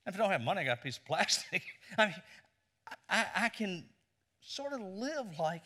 If 0.08 0.16
I 0.16 0.18
don't 0.18 0.32
have 0.32 0.42
money, 0.42 0.62
I 0.62 0.64
got 0.66 0.80
a 0.80 0.82
piece 0.82 0.98
of 0.98 1.06
plastic. 1.06 1.62
I 1.98 2.06
mean, 2.08 2.16
I, 3.10 3.26
I 3.36 3.50
can 3.50 3.86
sort 4.42 4.74
of 4.74 4.82
live 4.82 5.38
like 5.40 5.64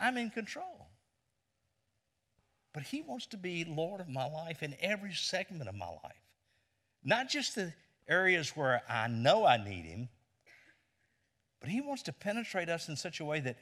I'm 0.00 0.16
in 0.16 0.30
control. 0.30 0.88
But 2.72 2.82
He 2.82 3.02
wants 3.02 3.26
to 3.28 3.36
be 3.36 3.64
Lord 3.64 4.00
of 4.00 4.08
my 4.08 4.26
life 4.26 4.62
in 4.62 4.74
every 4.80 5.14
segment 5.14 5.68
of 5.68 5.74
my 5.74 5.88
life, 5.88 6.22
not 7.04 7.28
just 7.28 7.54
the 7.54 7.72
areas 8.08 8.50
where 8.56 8.82
I 8.88 9.08
know 9.08 9.46
I 9.46 9.56
need 9.56 9.84
Him, 9.84 10.08
but 11.60 11.70
He 11.70 11.80
wants 11.80 12.02
to 12.02 12.12
penetrate 12.12 12.68
us 12.68 12.88
in 12.88 12.96
such 12.96 13.20
a 13.20 13.24
way 13.24 13.40
that 13.40 13.56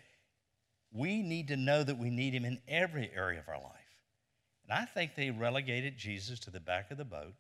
we 0.91 1.23
need 1.23 1.49
to 1.49 1.57
know 1.57 1.85
that 1.85 1.99
we 1.99 2.11
need 2.11 2.33
Him 2.33 2.45
in 2.45 2.61
every 2.67 3.11
area 3.15 3.41
of 3.41 3.49
our 3.49 3.61
life. 3.61 3.71
And 4.69 4.79
I 4.79 4.87
think 4.87 5.15
they 5.15 5.31
relegated 5.31 5.99
Jesus 5.99 6.41
to 6.41 6.51
the 6.51 6.61
back 6.61 6.91
of 6.91 6.99
the 6.99 7.05
boat 7.05 7.35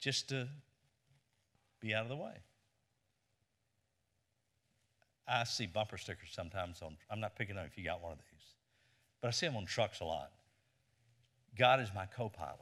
just 0.00 0.28
to 0.30 0.48
be 1.80 1.94
out 1.94 2.02
of 2.02 2.08
the 2.08 2.16
way. 2.16 2.34
I 5.26 5.44
see 5.44 5.66
bumper 5.66 5.96
stickers 5.96 6.30
sometimes 6.32 6.82
on, 6.82 6.96
I'm 7.10 7.20
not 7.20 7.36
picking 7.36 7.56
up 7.56 7.66
if 7.66 7.78
you 7.78 7.84
got 7.84 8.02
one 8.02 8.12
of 8.12 8.18
these, 8.18 8.44
but 9.20 9.28
I 9.28 9.30
see 9.30 9.46
them 9.46 9.56
on 9.56 9.64
trucks 9.64 10.00
a 10.00 10.04
lot. 10.04 10.30
God 11.58 11.80
is 11.80 11.88
my 11.94 12.06
co 12.06 12.28
pilot. 12.28 12.58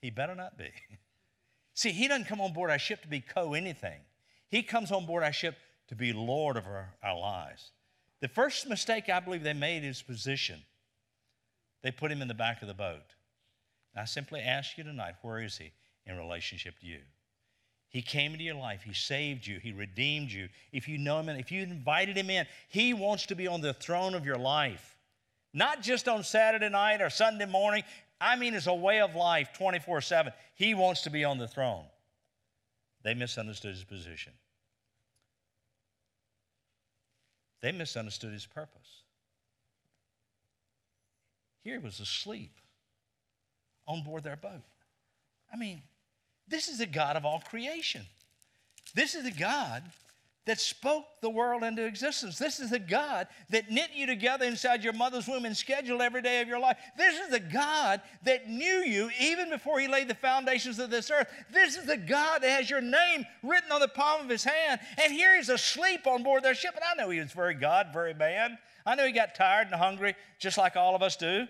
He 0.00 0.10
better 0.10 0.34
not 0.34 0.56
be. 0.56 0.70
see, 1.74 1.90
He 1.90 2.08
doesn't 2.08 2.26
come 2.26 2.40
on 2.40 2.52
board 2.52 2.70
our 2.70 2.78
ship 2.78 3.02
to 3.02 3.08
be 3.08 3.20
co 3.20 3.54
anything, 3.54 4.00
He 4.48 4.62
comes 4.62 4.90
on 4.90 5.06
board 5.06 5.22
our 5.22 5.32
ship 5.32 5.56
to 5.88 5.94
be 5.94 6.12
Lord 6.12 6.56
of 6.56 6.66
our, 6.66 6.94
our 7.02 7.18
lives. 7.18 7.72
The 8.20 8.28
first 8.28 8.68
mistake 8.68 9.08
I 9.08 9.20
believe 9.20 9.42
they 9.42 9.52
made 9.52 9.84
is 9.84 10.02
position. 10.02 10.62
They 11.82 11.90
put 11.92 12.10
him 12.10 12.20
in 12.20 12.28
the 12.28 12.34
back 12.34 12.62
of 12.62 12.68
the 12.68 12.74
boat. 12.74 13.14
I 13.96 14.04
simply 14.04 14.40
ask 14.40 14.76
you 14.76 14.84
tonight, 14.84 15.14
where 15.22 15.40
is 15.40 15.58
he 15.58 15.72
in 16.08 16.16
relationship 16.16 16.78
to 16.80 16.86
you? 16.86 17.00
He 17.90 18.02
came 18.02 18.32
into 18.32 18.44
your 18.44 18.54
life. 18.54 18.82
He 18.82 18.92
saved 18.92 19.46
you. 19.46 19.58
He 19.58 19.72
redeemed 19.72 20.30
you. 20.30 20.48
If 20.72 20.88
you 20.88 20.98
know 20.98 21.20
him 21.20 21.28
and 21.28 21.40
if 21.40 21.50
you 21.50 21.62
invited 21.62 22.16
him 22.16 22.28
in, 22.28 22.46
he 22.68 22.92
wants 22.92 23.26
to 23.26 23.34
be 23.34 23.46
on 23.46 23.60
the 23.60 23.72
throne 23.72 24.14
of 24.14 24.26
your 24.26 24.36
life. 24.36 24.96
Not 25.54 25.80
just 25.80 26.06
on 26.06 26.22
Saturday 26.22 26.68
night 26.68 27.00
or 27.00 27.08
Sunday 27.08 27.46
morning. 27.46 27.84
I 28.20 28.36
mean, 28.36 28.54
as 28.54 28.66
a 28.66 28.74
way 28.74 29.00
of 29.00 29.14
life 29.14 29.50
24 29.56 30.02
7. 30.02 30.32
He 30.54 30.74
wants 30.74 31.02
to 31.02 31.10
be 31.10 31.24
on 31.24 31.38
the 31.38 31.48
throne. 31.48 31.84
They 33.04 33.14
misunderstood 33.14 33.74
his 33.74 33.84
position, 33.84 34.32
they 37.62 37.72
misunderstood 37.72 38.32
his 38.32 38.46
purpose. 38.46 39.02
Here 41.64 41.78
he 41.78 41.84
was 41.84 42.00
asleep 42.00 42.52
on 43.86 44.02
board 44.02 44.24
their 44.24 44.36
boat. 44.36 44.62
I 45.52 45.56
mean, 45.56 45.82
this 46.48 46.68
is 46.68 46.78
the 46.78 46.86
God 46.86 47.16
of 47.16 47.24
all 47.24 47.40
creation. 47.40 48.06
This 48.94 49.14
is 49.14 49.24
the 49.24 49.30
God 49.30 49.82
that 50.48 50.58
spoke 50.58 51.04
the 51.20 51.28
world 51.28 51.62
into 51.62 51.84
existence. 51.84 52.38
This 52.38 52.58
is 52.58 52.70
the 52.70 52.78
God 52.78 53.28
that 53.50 53.70
knit 53.70 53.90
you 53.94 54.06
together 54.06 54.46
inside 54.46 54.82
your 54.82 54.94
mother's 54.94 55.28
womb 55.28 55.44
and 55.44 55.54
scheduled 55.54 56.00
every 56.00 56.22
day 56.22 56.40
of 56.40 56.48
your 56.48 56.58
life. 56.58 56.78
This 56.96 57.20
is 57.20 57.28
the 57.28 57.38
God 57.38 58.00
that 58.24 58.48
knew 58.48 58.82
you 58.82 59.10
even 59.20 59.50
before 59.50 59.78
He 59.78 59.88
laid 59.88 60.08
the 60.08 60.14
foundations 60.14 60.78
of 60.78 60.88
this 60.88 61.10
earth. 61.10 61.28
This 61.52 61.76
is 61.76 61.84
the 61.84 61.98
God 61.98 62.42
that 62.42 62.48
has 62.48 62.70
your 62.70 62.80
name 62.80 63.26
written 63.42 63.70
on 63.70 63.80
the 63.80 63.88
palm 63.88 64.22
of 64.22 64.30
His 64.30 64.42
hand. 64.42 64.80
And 65.02 65.12
here 65.12 65.36
He's 65.36 65.50
asleep 65.50 66.06
on 66.06 66.22
board 66.22 66.42
their 66.42 66.54
ship. 66.54 66.74
And 66.74 66.84
I 66.84 66.94
know 66.94 67.10
He 67.10 67.20
was 67.20 67.32
very 67.32 67.54
God, 67.54 67.88
very 67.92 68.14
man. 68.14 68.56
I 68.86 68.94
know 68.94 69.04
He 69.04 69.12
got 69.12 69.34
tired 69.34 69.66
and 69.66 69.76
hungry, 69.76 70.14
just 70.38 70.56
like 70.56 70.76
all 70.76 70.96
of 70.96 71.02
us 71.02 71.16
do. 71.16 71.46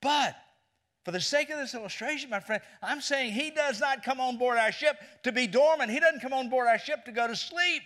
But 0.00 0.36
for 1.04 1.10
the 1.10 1.20
sake 1.20 1.50
of 1.50 1.58
this 1.58 1.74
illustration, 1.74 2.30
my 2.30 2.40
friend, 2.40 2.62
I'm 2.80 3.00
saying 3.00 3.32
he 3.32 3.50
does 3.50 3.80
not 3.80 4.04
come 4.04 4.20
on 4.20 4.38
board 4.38 4.56
our 4.56 4.70
ship 4.70 4.96
to 5.24 5.32
be 5.32 5.46
dormant. 5.46 5.90
He 5.90 5.98
doesn't 5.98 6.20
come 6.20 6.32
on 6.32 6.48
board 6.48 6.68
our 6.68 6.78
ship 6.78 7.04
to 7.06 7.12
go 7.12 7.26
to 7.26 7.34
sleep. 7.34 7.82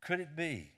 Could 0.00 0.20
it 0.20 0.36
be 0.36 0.70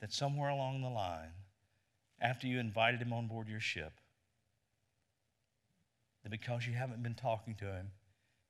that 0.00 0.12
somewhere 0.12 0.50
along 0.50 0.80
the 0.82 0.88
line, 0.88 1.32
after 2.20 2.46
you 2.46 2.60
invited 2.60 3.02
him 3.02 3.12
on 3.12 3.26
board 3.26 3.48
your 3.48 3.60
ship, 3.60 3.92
that 6.22 6.30
because 6.30 6.66
you 6.66 6.74
haven't 6.74 7.02
been 7.02 7.14
talking 7.14 7.56
to 7.56 7.64
him, 7.64 7.90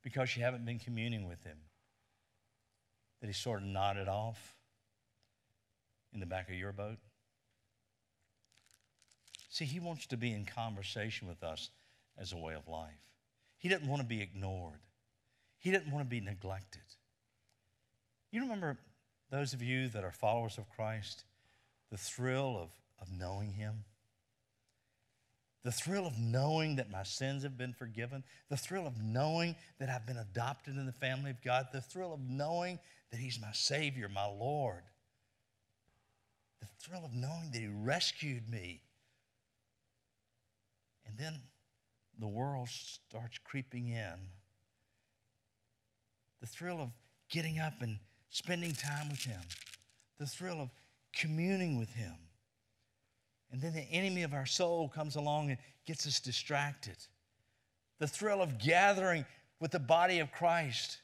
because 0.02 0.37
you 0.37 0.43
haven't 0.43 0.67
been 0.67 0.78
communing 0.78 1.26
with 1.26 1.43
him, 1.45 1.57
that 3.21 3.26
he 3.26 3.33
sort 3.33 3.62
of 3.62 3.67
nodded 3.67 4.09
off 4.09 4.57
in 6.12 6.21
the 6.21 6.26
back 6.26 6.49
of 6.49 6.55
your 6.55 6.73
boat? 6.73 6.99
See, 9.49 9.64
he 9.64 9.81
wants 9.81 10.07
to 10.09 10.17
be 10.17 10.33
in 10.33 10.45
conversation 10.45 11.28
with 11.28 11.43
us 11.43 11.71
as 12.19 12.33
a 12.33 12.37
way 12.37 12.55
of 12.55 12.69
life. 12.69 13.00
He 13.57 13.69
doesn't 13.69 13.88
want 13.88 14.02
to 14.02 14.09
be 14.09 14.23
ignored, 14.23 14.81
he 15.59 15.71
doesn't 15.71 15.90
want 15.90 16.05
to 16.05 16.11
be 16.11 16.21
neglected. 16.21 16.83
You 18.31 18.43
remember 18.43 18.76
those 19.31 19.55
of 19.55 19.62
you 19.62 19.88
that 19.88 20.05
are 20.05 20.12
followers 20.12 20.59
of 20.59 20.69
Christ, 20.69 21.25
the 21.90 21.97
thrill 21.97 22.59
of, 22.61 22.71
of 23.00 23.11
knowing 23.11 23.52
him? 23.52 23.85
The 25.64 25.73
thrill 25.73 26.07
of 26.07 26.19
knowing 26.19 26.76
that 26.76 26.90
my 26.90 27.02
sins 27.02 27.43
have 27.43 27.59
been 27.59 27.73
forgiven, 27.73 28.23
the 28.49 28.57
thrill 28.57 28.87
of 28.87 29.02
knowing 29.02 29.57
that 29.78 29.88
I've 29.88 30.07
been 30.07 30.17
adopted 30.17 30.76
in 30.76 30.87
the 30.87 30.93
family 30.93 31.31
of 31.31 31.43
God, 31.43 31.69
the 31.73 31.81
thrill 31.81 32.14
of 32.14 32.21
knowing 32.21 32.78
that 33.11 33.19
He's 33.19 33.40
my 33.40 33.52
Savior, 33.52 34.09
my 34.09 34.26
Lord, 34.26 34.83
the 36.61 36.69
thrill 36.81 37.05
of 37.05 37.12
knowing 37.12 37.50
that 37.52 37.61
He 37.61 37.69
rescued 37.69 38.49
me 38.49 38.83
and 41.09 41.17
then 41.19 41.41
the 42.19 42.29
world 42.29 42.69
starts 42.69 43.38
creeping 43.43 43.88
in. 43.88 44.15
The 46.41 46.47
thrill 46.47 46.81
of 46.81 46.91
getting 47.31 47.59
up 47.59 47.81
and 47.81 47.99
spending 48.31 48.73
time 48.73 49.09
with 49.09 49.25
Him, 49.25 49.41
the 50.19 50.27
thrill 50.27 50.61
of 50.61 50.71
communing 51.12 51.79
with 51.79 51.91
Him. 51.91 52.15
And 53.50 53.61
then 53.61 53.73
the 53.73 53.81
enemy 53.91 54.23
of 54.23 54.35
our 54.35 54.47
soul 54.47 54.88
comes 54.88 55.17
along 55.17 55.50
and 55.50 55.59
gets 55.87 56.07
us 56.07 56.21
distracted. 56.21 56.97
The 57.99 58.07
thrill 58.07 58.43
of 58.43 58.59
gathering 58.59 59.25
with 59.59 59.71
the 59.71 59.79
body 59.79 60.19
of 60.19 60.31
Christ. 60.31 60.99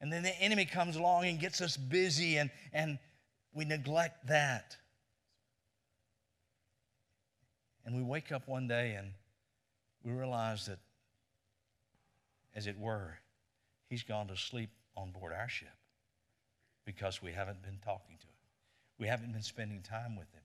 And 0.00 0.12
then 0.12 0.22
the 0.22 0.38
enemy 0.38 0.66
comes 0.66 0.96
along 0.96 1.24
and 1.24 1.40
gets 1.40 1.60
us 1.60 1.76
busy, 1.76 2.36
and, 2.36 2.50
and 2.72 2.98
we 3.54 3.64
neglect 3.64 4.26
that. 4.28 4.76
And 7.86 7.94
we 7.94 8.02
wake 8.02 8.32
up 8.32 8.48
one 8.48 8.66
day 8.66 8.96
and 8.98 9.12
we 10.04 10.10
realize 10.10 10.66
that, 10.66 10.80
as 12.54 12.66
it 12.66 12.76
were, 12.78 13.16
he's 13.88 14.02
gone 14.02 14.26
to 14.26 14.36
sleep 14.36 14.70
on 14.96 15.12
board 15.12 15.32
our 15.32 15.48
ship 15.48 15.68
because 16.84 17.22
we 17.22 17.30
haven't 17.32 17.62
been 17.62 17.78
talking 17.84 18.16
to 18.18 18.26
him. 18.26 18.32
We 18.98 19.06
haven't 19.06 19.32
been 19.32 19.42
spending 19.42 19.82
time 19.82 20.16
with 20.16 20.32
him. 20.32 20.42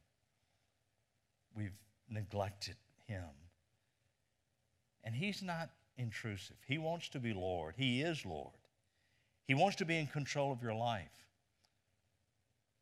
We've 1.55 1.77
neglected 2.09 2.75
him. 3.07 3.23
And 5.03 5.15
he's 5.15 5.41
not 5.41 5.69
intrusive. 5.97 6.57
He 6.67 6.77
wants 6.77 7.09
to 7.09 7.19
be 7.19 7.33
Lord. 7.33 7.73
He 7.75 8.01
is 8.01 8.23
Lord. 8.23 8.53
He 9.47 9.55
wants 9.55 9.77
to 9.77 9.85
be 9.85 9.97
in 9.97 10.07
control 10.07 10.51
of 10.51 10.61
your 10.61 10.75
life. 10.75 11.27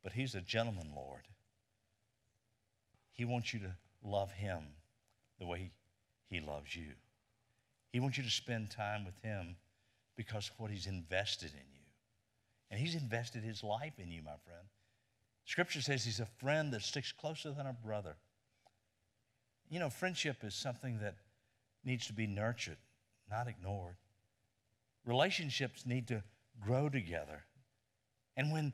But 0.02 0.12
he's 0.12 0.34
a 0.34 0.40
gentleman, 0.40 0.92
Lord. 0.94 1.22
He 3.12 3.24
wants 3.24 3.54
you 3.54 3.60
to 3.60 3.74
love 4.04 4.32
Him 4.32 4.60
the 5.38 5.46
way 5.46 5.70
He 6.28 6.40
loves 6.40 6.74
you. 6.74 6.92
He 7.92 8.00
wants 8.00 8.16
you 8.18 8.24
to 8.24 8.30
spend 8.30 8.70
time 8.70 9.04
with 9.04 9.18
Him 9.22 9.56
because 10.16 10.48
of 10.48 10.60
what 10.60 10.70
He's 10.70 10.86
invested 10.86 11.52
in 11.52 11.66
you. 11.72 11.80
And 12.70 12.80
He's 12.80 12.94
invested 12.94 13.42
His 13.42 13.64
life 13.64 13.94
in 13.98 14.10
you, 14.10 14.22
my 14.22 14.36
friend. 14.44 14.66
Scripture 15.44 15.80
says 15.80 16.04
He's 16.04 16.20
a 16.20 16.28
friend 16.38 16.72
that 16.72 16.82
sticks 16.82 17.12
closer 17.12 17.50
than 17.50 17.66
a 17.66 17.72
brother. 17.72 18.16
You 19.68 19.78
know, 19.78 19.90
friendship 19.90 20.38
is 20.42 20.54
something 20.54 20.98
that 21.00 21.16
needs 21.84 22.06
to 22.06 22.12
be 22.12 22.26
nurtured, 22.26 22.76
not 23.30 23.48
ignored. 23.48 23.96
Relationships 25.04 25.86
need 25.86 26.08
to 26.08 26.22
grow 26.60 26.88
together. 26.88 27.44
And 28.36 28.52
when 28.52 28.72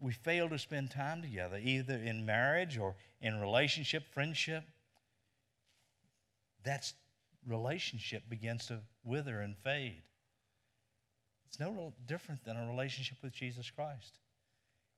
we 0.00 0.12
fail 0.12 0.48
to 0.48 0.58
spend 0.58 0.90
time 0.90 1.22
together, 1.22 1.58
either 1.62 1.94
in 1.94 2.26
marriage 2.26 2.78
or 2.78 2.94
in 3.20 3.40
relationship, 3.40 4.04
friendship, 4.12 4.64
that 6.64 6.92
relationship 7.46 8.28
begins 8.28 8.66
to 8.66 8.80
wither 9.04 9.40
and 9.40 9.56
fade. 9.56 10.02
It's 11.48 11.60
no 11.60 11.94
different 12.06 12.44
than 12.44 12.56
a 12.56 12.66
relationship 12.66 13.18
with 13.22 13.32
Jesus 13.32 13.70
Christ. 13.70 14.18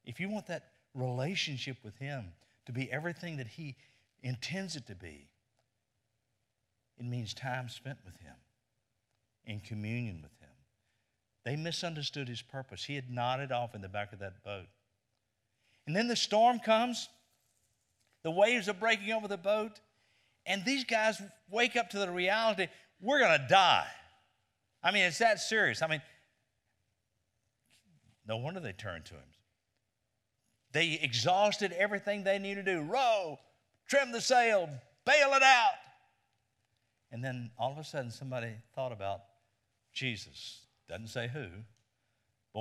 If 0.04 0.18
you 0.18 0.28
want 0.28 0.46
that 0.46 0.70
relationship 0.94 1.76
with 1.84 1.96
Him 1.98 2.32
to 2.66 2.72
be 2.72 2.90
everything 2.90 3.36
that 3.36 3.46
He 3.46 3.76
intends 4.22 4.74
it 4.74 4.86
to 4.86 4.94
be, 4.94 5.28
it 6.98 7.04
means 7.04 7.34
time 7.34 7.68
spent 7.68 7.98
with 8.04 8.16
Him, 8.16 8.34
in 9.44 9.60
communion 9.60 10.20
with 10.22 10.32
Him. 10.40 10.48
They 11.44 11.54
misunderstood 11.54 12.28
His 12.28 12.42
purpose. 12.42 12.84
He 12.84 12.96
had 12.96 13.10
nodded 13.10 13.52
off 13.52 13.74
in 13.74 13.82
the 13.82 13.88
back 13.88 14.12
of 14.12 14.18
that 14.18 14.42
boat. 14.42 14.66
And 15.88 15.96
then 15.96 16.06
the 16.06 16.16
storm 16.16 16.58
comes, 16.60 17.08
the 18.22 18.30
waves 18.30 18.68
are 18.68 18.74
breaking 18.74 19.10
over 19.10 19.26
the 19.26 19.38
boat, 19.38 19.80
and 20.44 20.62
these 20.62 20.84
guys 20.84 21.18
wake 21.50 21.76
up 21.76 21.88
to 21.90 21.98
the 21.98 22.10
reality 22.10 22.66
we're 23.00 23.20
going 23.20 23.40
to 23.40 23.46
die. 23.48 23.86
I 24.82 24.90
mean, 24.90 25.04
it's 25.04 25.16
that 25.16 25.40
serious. 25.40 25.80
I 25.80 25.86
mean, 25.86 26.02
no 28.26 28.36
wonder 28.36 28.60
they 28.60 28.72
turned 28.72 29.06
to 29.06 29.14
him. 29.14 29.30
They 30.72 30.98
exhausted 31.00 31.72
everything 31.72 32.22
they 32.22 32.38
needed 32.38 32.66
to 32.66 32.74
do 32.74 32.82
row, 32.82 33.38
trim 33.88 34.12
the 34.12 34.20
sail, 34.20 34.68
bail 35.06 35.32
it 35.32 35.42
out. 35.42 35.70
And 37.10 37.24
then 37.24 37.50
all 37.58 37.72
of 37.72 37.78
a 37.78 37.84
sudden, 37.84 38.10
somebody 38.10 38.52
thought 38.74 38.92
about 38.92 39.20
Jesus. 39.94 40.66
Doesn't 40.86 41.08
say 41.08 41.28
who. 41.28 41.46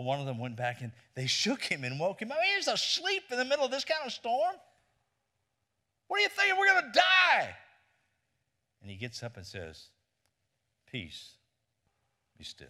One 0.04 0.20
of 0.20 0.26
them 0.26 0.40
went 0.40 0.56
back 0.56 0.82
and 0.82 0.92
they 1.16 1.28
shook 1.28 1.64
him 1.64 1.84
and 1.84 2.00
woke 2.00 2.22
him 2.22 2.32
up. 2.32 2.38
He 2.50 2.58
was 2.58 2.68
asleep 2.68 3.24
in 3.32 3.38
the 3.38 3.46
middle 3.46 3.66
of 3.66 3.72
this 3.72 3.86
kind 3.86 4.02
of 4.06 4.12
storm. 4.12 4.56
What 6.08 6.20
are 6.20 6.24
you 6.24 6.30
thinking? 6.30 6.58
We're 6.58 6.68
going 6.68 6.84
to 6.84 7.00
die. 7.00 7.56
And 8.82 8.90
he 8.90 8.98
gets 8.98 9.24
up 9.24 9.38
and 9.38 9.46
says, 9.46 9.88
Peace, 10.90 11.34
be 12.38 12.44
still. 12.44 12.68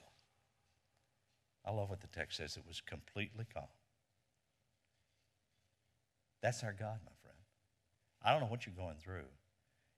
I 1.66 1.72
love 1.72 1.90
what 1.90 2.02
the 2.02 2.08
text 2.08 2.38
says. 2.38 2.58
It 2.58 2.64
was 2.68 2.82
completely 2.82 3.46
calm. 3.54 3.68
That's 6.42 6.64
our 6.64 6.72
God, 6.72 7.00
my 7.04 7.12
friend. 7.22 7.38
I 8.24 8.32
don't 8.32 8.42
know 8.42 8.48
what 8.48 8.66
you're 8.66 8.76
going 8.76 8.98
through. 9.04 9.28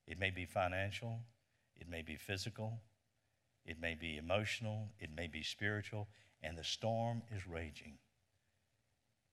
It 0.06 0.18
may 0.18 0.30
be 0.30 0.44
financial, 0.44 1.20
it 1.80 1.88
may 1.88 2.02
be 2.02 2.16
physical, 2.16 2.80
it 3.64 3.80
may 3.80 3.94
be 3.94 4.16
emotional, 4.16 4.88
it 4.98 5.10
may 5.14 5.28
be 5.28 5.42
spiritual, 5.42 6.08
and 6.42 6.56
the 6.56 6.64
storm 6.64 7.22
is 7.34 7.46
raging. 7.46 7.98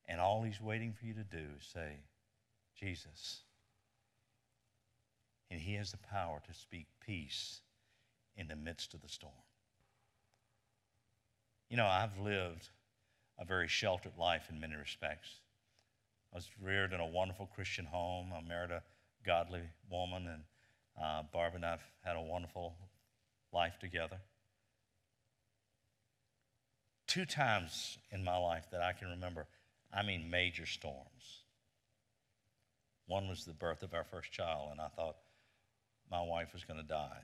And 0.08 0.22
all 0.22 0.44
he's 0.44 0.62
waiting 0.62 0.94
for 0.94 1.06
you 1.06 1.14
to 1.14 1.24
do 1.24 1.44
is 1.60 1.66
say, 1.74 1.98
Jesus. 2.80 3.42
And 5.50 5.60
he 5.60 5.76
has 5.76 5.92
the 5.92 5.98
power 5.98 6.42
to 6.46 6.54
speak 6.54 6.88
peace 7.06 7.62
in 8.36 8.48
the 8.48 8.56
midst 8.56 8.94
of 8.94 9.02
the 9.02 9.10
storm. 9.10 9.34
You 11.70 11.78
know, 11.78 11.88
I've 11.88 12.18
lived 12.18 12.70
a 13.40 13.46
very 13.46 13.68
sheltered 13.68 14.18
life 14.18 14.48
in 14.50 14.60
many 14.60 14.76
respects. 14.76 15.30
I 16.34 16.38
was 16.38 16.50
reared 16.62 16.94
in 16.94 17.00
a 17.00 17.06
wonderful 17.06 17.50
Christian 17.54 17.86
home. 17.86 18.32
I 18.34 18.42
married 18.48 18.72
a 18.72 18.84
godly 19.26 19.64
woman, 19.90 20.28
and 20.28 20.44
uh, 21.02 21.24
Barb 21.34 21.56
and 21.56 21.66
I 21.66 21.72
have 21.72 21.82
had 22.04 22.16
a 22.16 22.22
wonderful 22.22 22.76
life 23.54 23.78
together. 23.80 24.18
Two 27.18 27.26
times 27.26 27.98
in 28.12 28.24
my 28.24 28.38
life 28.38 28.68
that 28.72 28.84
I 28.84 28.94
can 28.94 29.08
remember, 29.08 29.48
I 29.92 30.04
mean 30.04 30.30
major 30.30 30.68
storms. 30.68 31.46
One 33.08 33.28
was 33.28 33.44
the 33.44 33.56
birth 33.56 33.82
of 33.82 33.96
our 33.96 34.04
first 34.04 34.32
child, 34.32 34.70
and 34.72 34.80
I 34.80 34.90
thought 34.90 35.16
my 36.12 36.22
wife 36.22 36.50
was 36.54 36.64
going 36.64 36.80
to 36.80 36.86
die. 36.86 37.24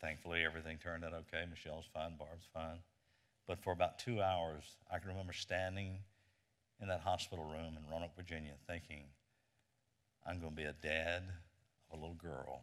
Thankfully, 0.00 0.44
everything 0.44 0.78
turned 0.78 1.04
out 1.04 1.12
okay. 1.12 1.44
Michelle's 1.48 1.88
fine, 1.94 2.16
Barb's 2.18 2.48
fine. 2.52 2.78
But 3.46 3.62
for 3.62 3.72
about 3.72 4.00
two 4.00 4.20
hours, 4.20 4.64
I 4.92 4.98
can 4.98 5.10
remember 5.10 5.32
standing 5.32 6.00
in 6.82 6.88
that 6.88 7.02
hospital 7.02 7.44
room 7.44 7.76
in 7.76 7.88
Roanoke, 7.88 8.16
Virginia, 8.16 8.54
thinking, 8.66 9.04
I'm 10.26 10.40
going 10.40 10.56
to 10.56 10.56
be 10.56 10.64
a 10.64 10.74
dad 10.82 11.22
of 11.92 12.00
a 12.00 12.02
little 12.02 12.16
girl 12.16 12.62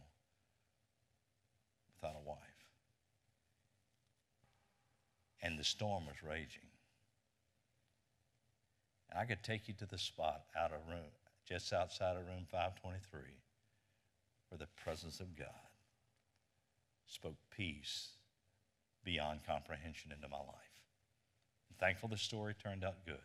without 1.96 2.18
a 2.22 2.28
wife. 2.28 2.53
And 5.44 5.60
the 5.60 5.64
storm 5.64 6.06
was 6.08 6.24
raging. 6.28 6.70
And 9.12 9.20
I 9.20 9.26
could 9.26 9.44
take 9.44 9.68
you 9.68 9.76
to 9.76 9.86
the 9.86 9.98
spot 9.98 10.46
out 10.58 10.72
of 10.72 10.88
room, 10.88 11.12
just 11.48 11.74
outside 11.74 12.16
of 12.16 12.26
room 12.26 12.48
523, 12.50 13.20
where 14.50 14.58
the 14.58 14.68
presence 14.84 15.20
of 15.20 15.38
God 15.38 15.48
spoke 17.06 17.36
peace 17.56 18.14
beyond 19.04 19.42
comprehension 19.46 20.12
into 20.12 20.30
my 20.30 20.38
life. 20.38 20.74
I'm 21.70 21.76
thankful 21.78 22.10
the 22.10 22.18
story 22.18 22.56
turned 22.64 22.84
out 22.84 23.06
good. 23.06 23.18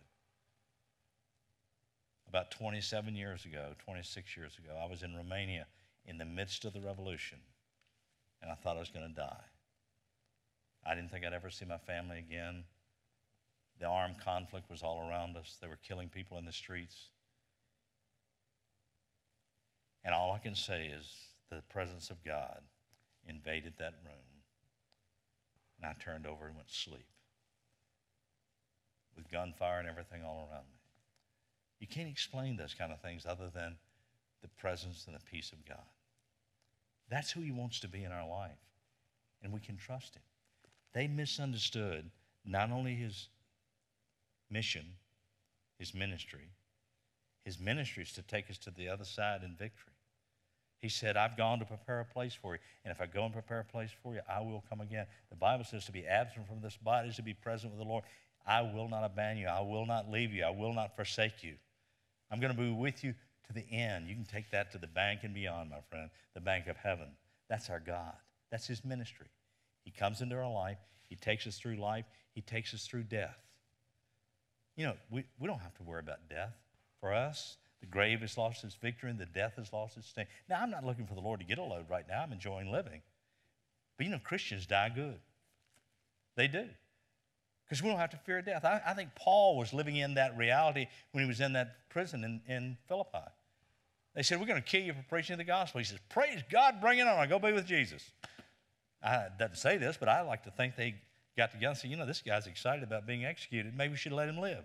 About 2.28 2.50
27 2.50 3.14
years 3.14 3.44
ago, 3.46 3.75
26 3.84 4.37
years 4.37 4.58
ago, 4.58 4.76
I 4.82 4.87
was 4.87 5.02
in 5.02 5.14
Romania 5.14 5.66
in 6.04 6.18
the 6.18 6.25
midst 6.25 6.64
of 6.64 6.72
the 6.72 6.80
revolution, 6.80 7.38
and 8.42 8.50
I 8.50 8.54
thought 8.54 8.76
I 8.76 8.80
was 8.80 8.90
going 8.90 9.08
to 9.08 9.14
die. 9.14 9.44
I 10.87 10.94
didn't 10.94 11.11
think 11.11 11.25
I'd 11.25 11.32
ever 11.32 11.50
see 11.50 11.64
my 11.64 11.78
family 11.78 12.18
again. 12.18 12.64
The 13.80 13.87
armed 13.87 14.20
conflict 14.25 14.70
was 14.70 14.82
all 14.82 15.08
around 15.08 15.37
us. 15.37 15.56
They 15.61 15.68
were 15.68 15.78
killing 15.87 16.08
people 16.08 16.38
in 16.38 16.44
the 16.44 16.52
streets. 16.52 17.08
And 20.04 20.14
all 20.14 20.32
I 20.32 20.38
can 20.38 20.54
say 20.54 20.87
is 20.87 21.06
the 21.50 21.62
presence 21.70 22.11
of 22.11 22.25
God 22.25 22.61
invaded 23.26 23.75
that 23.78 23.94
room. 24.04 24.14
And 25.80 25.87
I 25.87 26.02
turned 26.02 26.26
over 26.26 26.47
and 26.47 26.56
went 26.56 26.68
to 26.68 26.75
sleep 26.75 27.06
with 29.16 29.30
gunfire 29.30 29.80
and 29.80 29.88
everything 29.88 30.23
all 30.25 30.49
around 30.50 30.64
me. 30.70 30.78
You 31.80 31.87
can't 31.87 32.08
explain 32.08 32.56
those 32.56 32.75
kind 32.75 32.92
of 32.92 33.00
things 33.00 33.26
other 33.26 33.50
than 33.52 33.76
the 34.42 34.49
presence 34.49 35.04
and 35.06 35.14
the 35.14 35.30
peace 35.30 35.52
of 35.52 35.66
God. 35.66 35.85
That's 37.11 37.30
who 37.32 37.40
He 37.40 37.50
wants 37.50 37.80
to 37.80 37.88
be 37.88 38.04
in 38.04 38.12
our 38.12 38.26
life, 38.28 38.58
and 39.42 39.52
we 39.52 39.61
can 39.61 39.76
trust 39.76 40.14
Him. 40.14 40.23
They 40.95 41.07
misunderstood 41.07 42.11
not 42.45 42.71
only 42.71 42.95
His 42.95 43.28
mission, 44.50 44.85
His 45.79 45.94
ministry, 45.94 46.48
His 47.44 47.59
ministry 47.59 48.03
is 48.03 48.12
to 48.12 48.22
take 48.22 48.51
us 48.51 48.59
to 48.59 48.70
the 48.70 48.88
other 48.88 49.05
side 49.05 49.42
in 49.42 49.57
victory. 49.57 49.92
He 50.81 50.88
said, 50.88 51.16
I've 51.16 51.37
gone 51.37 51.59
to 51.59 51.64
prepare 51.64 52.01
a 52.01 52.05
place 52.05 52.35
for 52.35 52.55
you. 52.55 52.61
And 52.85 52.92
if 52.92 53.01
I 53.01 53.07
go 53.07 53.24
and 53.24 53.33
prepare 53.33 53.61
a 53.61 53.64
place 53.64 53.90
for 54.03 54.14
you, 54.14 54.20
I 54.29 54.40
will 54.40 54.62
come 54.68 54.81
again. 54.81 55.07
The 55.29 55.37
Bible 55.37 55.64
says 55.64 55.85
to 55.87 55.92
be 55.92 56.07
absent 56.07 56.46
from 56.46 56.61
this 56.61 56.77
body 56.77 57.09
is 57.09 57.16
to 57.16 57.22
be 57.22 57.35
present 57.35 57.72
with 57.72 57.81
the 57.81 57.88
Lord. 57.88 58.05
I 58.46 58.62
will 58.62 58.88
not 58.88 59.05
abandon 59.05 59.42
you. 59.42 59.48
I 59.48 59.61
will 59.61 59.87
not 59.87 60.09
leave 60.11 60.33
you. 60.33 60.44
I 60.44 60.51
will 60.51 60.72
not 60.72 60.94
forsake 60.94 61.42
you. 61.42 61.55
I'm 62.31 62.38
going 62.38 62.55
to 62.55 62.61
be 62.61 62.70
with 62.70 63.03
you 63.03 63.14
to 63.48 63.53
the 63.53 63.66
end. 63.72 64.09
You 64.09 64.14
can 64.14 64.24
take 64.24 64.51
that 64.53 64.70
to 64.72 64.79
the 64.79 64.87
bank 64.87 65.20
and 65.24 65.35
beyond, 65.35 65.70
my 65.70 65.81
friend, 65.90 66.11
the 66.35 66.40
bank 66.40 66.68
of 66.68 66.77
heaven. 66.77 67.09
That's 67.48 67.70
our 67.70 67.81
God. 67.81 68.14
That's 68.51 68.66
His 68.66 68.85
ministry. 68.85 69.27
He 69.88 69.98
comes 69.98 70.20
into 70.20 70.37
our 70.37 70.53
life, 70.53 70.77
He 71.09 71.16
takes 71.16 71.46
us 71.46 71.57
through 71.57 71.77
life, 71.77 72.05
He 72.35 72.42
takes 72.42 72.74
us 72.74 72.87
through 72.87 73.05
death. 73.05 73.38
You 74.77 74.85
know, 74.85 74.92
we, 75.11 75.24
we 75.38 75.46
don't 75.46 75.61
have 75.61 75.74
to 75.77 75.83
worry 75.83 76.01
about 76.01 76.29
death. 76.29 76.53
For 77.01 77.14
us, 77.14 77.57
the 77.81 77.87
grave 77.87 78.20
has 78.20 78.37
lost 78.37 78.64
its 78.64 78.74
victory 78.74 79.09
and 79.09 79.18
the 79.18 79.24
death 79.24 79.55
has 79.57 79.72
lost 79.72 79.96
its 79.96 80.09
sting. 80.09 80.27
Now, 80.46 80.61
I'm 80.61 80.70
not 80.70 80.85
looking 80.85 81.07
for 81.07 81.14
the 81.14 81.22
Lord 81.22 81.40
to 81.40 81.46
get 81.46 81.57
a 81.57 81.62
load 81.62 81.87
right 81.88 82.05
now. 82.07 82.22
I'm 82.22 82.33
enjoying 82.33 82.70
living. 82.70 83.01
But 83.96 84.05
you 84.05 84.12
know, 84.12 84.20
Christians 84.22 84.66
die 84.66 84.90
good. 84.94 85.20
They 86.37 86.48
do. 86.48 86.66
Because 87.64 87.83
we 87.83 87.88
don't 87.88 87.98
have 87.98 88.11
to 88.11 88.18
fear 88.18 88.42
death. 88.42 88.66
I, 88.66 88.83
I, 88.87 88.92
think 88.92 89.14
Paul 89.14 89.57
was 89.57 89.72
living 89.72 89.96
in 89.96 90.14
that 90.14 90.37
reality 90.37 90.87
when 91.12 91.24
he 91.24 91.29
was 91.29 91.40
in 91.40 91.55
that 91.55 91.88
prison 91.88 92.24
in, 92.24 92.42
in 92.46 92.77
Philippi. 92.88 93.24
They 94.14 94.22
said, 94.22 94.38
We're 94.38 94.46
going 94.46 94.62
to 94.62 94.68
kill 94.68 94.83
you 94.83 94.92
for 94.92 95.05
preaching 95.09 95.38
the 95.38 95.44
gospel. 95.44 95.79
He 95.79 95.85
says, 95.85 95.98
Praise 96.11 96.42
God, 96.51 96.79
bring 96.79 96.98
it 96.98 97.07
on. 97.07 97.18
I 97.18 97.27
go 97.27 97.38
be 97.38 97.53
with 97.53 97.66
Jesus. 97.66 98.11
I 99.02 99.26
doesn't 99.38 99.56
say 99.56 99.76
this, 99.76 99.96
but 99.96 100.08
I 100.08 100.22
like 100.22 100.42
to 100.44 100.50
think 100.50 100.76
they 100.76 100.96
got 101.37 101.52
together 101.52 101.70
and 101.70 101.78
said, 101.78 101.90
You 101.90 101.96
know, 101.96 102.06
this 102.06 102.22
guy's 102.22 102.46
excited 102.46 102.82
about 102.82 103.06
being 103.06 103.24
executed. 103.24 103.76
Maybe 103.76 103.92
we 103.92 103.96
should 103.96 104.12
let 104.12 104.28
him 104.28 104.38
live. 104.38 104.64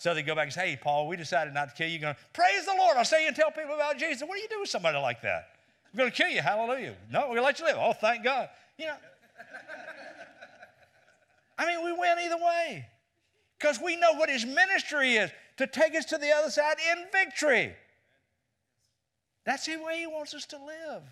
So 0.00 0.14
they 0.14 0.22
go 0.22 0.36
back 0.36 0.44
and 0.44 0.52
say, 0.52 0.70
Hey, 0.70 0.78
Paul, 0.80 1.08
we 1.08 1.16
decided 1.16 1.52
not 1.54 1.70
to 1.70 1.74
kill 1.74 1.88
you. 1.88 1.94
you 1.94 1.98
Going, 1.98 2.14
praise 2.32 2.64
the 2.64 2.74
Lord. 2.78 2.96
I'll 2.96 3.04
say 3.04 3.26
and 3.26 3.34
tell 3.34 3.50
people 3.50 3.74
about 3.74 3.98
Jesus. 3.98 4.22
What 4.22 4.36
do 4.36 4.40
you 4.40 4.48
do 4.48 4.60
with 4.60 4.68
somebody 4.68 4.96
like 4.98 5.22
that? 5.22 5.48
I'm 5.92 5.98
going 5.98 6.10
to 6.10 6.16
kill 6.16 6.28
you. 6.28 6.40
Hallelujah. 6.40 6.94
No, 7.10 7.22
we're 7.22 7.26
going 7.34 7.38
to 7.38 7.42
let 7.42 7.58
you 7.58 7.64
live. 7.64 7.76
Oh, 7.78 7.92
thank 7.94 8.22
God. 8.22 8.48
You 8.76 8.86
know, 8.86 8.94
I 11.58 11.66
mean, 11.66 11.84
we 11.84 11.92
win 11.92 12.18
either 12.24 12.36
way 12.36 12.86
because 13.58 13.80
we 13.82 13.96
know 13.96 14.12
what 14.14 14.30
his 14.30 14.46
ministry 14.46 15.16
is 15.16 15.30
to 15.56 15.66
take 15.66 15.94
us 15.96 16.04
to 16.06 16.18
the 16.18 16.30
other 16.30 16.50
side 16.50 16.76
in 16.92 17.06
victory. 17.12 17.74
That's 19.44 19.66
the 19.66 19.76
way 19.76 19.98
he 19.98 20.06
wants 20.06 20.34
us 20.34 20.46
to 20.46 20.56
live. 20.56 21.02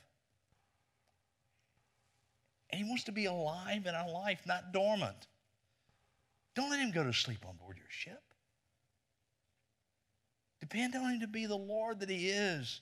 And 2.70 2.82
he 2.82 2.88
wants 2.88 3.04
to 3.04 3.12
be 3.12 3.26
alive 3.26 3.86
in 3.86 3.94
our 3.94 4.10
life, 4.10 4.40
not 4.46 4.72
dormant. 4.72 5.28
Don't 6.54 6.70
let 6.70 6.80
him 6.80 6.90
go 6.90 7.04
to 7.04 7.12
sleep 7.12 7.44
on 7.46 7.56
board 7.56 7.76
your 7.76 7.86
ship. 7.90 8.22
Depend 10.68 10.96
on 10.96 11.12
Him 11.12 11.20
to 11.20 11.28
be 11.28 11.46
the 11.46 11.56
Lord 11.56 12.00
that 12.00 12.10
He 12.10 12.28
is 12.28 12.80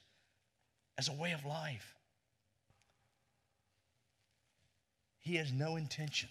as 0.97 1.09
a 1.09 1.13
way 1.13 1.33
of 1.33 1.45
life. 1.45 1.95
He 5.21 5.37
has 5.37 5.53
no 5.53 5.77
intention 5.77 6.31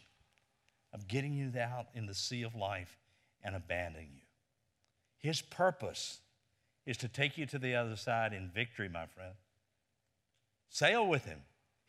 of 0.94 1.08
getting 1.08 1.34
you 1.34 1.52
out 1.60 1.88
in 1.94 2.08
the 2.08 2.16
sea 2.16 2.42
of 2.44 2.56
life 2.56 2.98
and 3.44 3.56
abandoning 3.56 4.10
you. 4.14 4.22
His 5.20 5.42
purpose 5.42 6.20
is 6.86 6.98
to 6.98 7.08
take 7.08 7.38
you 7.38 7.46
to 7.48 7.60
the 7.60 7.76
other 7.76 7.96
side 7.96 8.34
in 8.34 8.50
victory, 8.50 8.90
my 8.90 9.06
friend. 9.06 9.34
Sail 10.70 11.08
with 11.08 11.26
Him. 11.26 11.40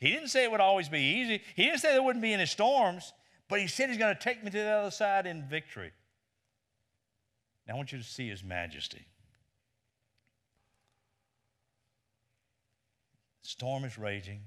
He 0.05 0.11
didn't 0.11 0.29
say 0.29 0.45
it 0.45 0.51
would 0.51 0.61
always 0.61 0.91
be 0.91 1.01
easy, 1.01 1.41
He 1.57 1.65
didn't 1.65 1.79
say 1.79 1.93
there 1.93 2.03
wouldn't 2.03 2.23
be 2.23 2.35
any 2.35 2.45
storms, 2.45 3.15
but 3.49 3.59
He 3.59 3.67
said 3.67 3.89
He's 3.89 3.97
going 3.97 4.15
to 4.15 4.21
take 4.21 4.45
me 4.45 4.51
to 4.51 4.59
the 4.59 4.69
other 4.69 4.91
side 4.91 5.27
in 5.27 5.49
victory. 5.49 5.93
Now, 7.67 7.73
I 7.73 7.77
want 7.79 7.91
you 7.91 7.97
to 7.97 8.05
see 8.05 8.29
His 8.29 8.45
majesty. 8.45 9.07
Storm 13.41 13.85
is 13.85 13.97
raging. 13.97 14.41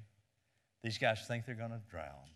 These 0.84 1.00
guys 1.00 1.26
think 1.28 1.48
they're 1.48 1.56
going 1.56 1.72
to 1.72 1.82
drown. 1.89 2.30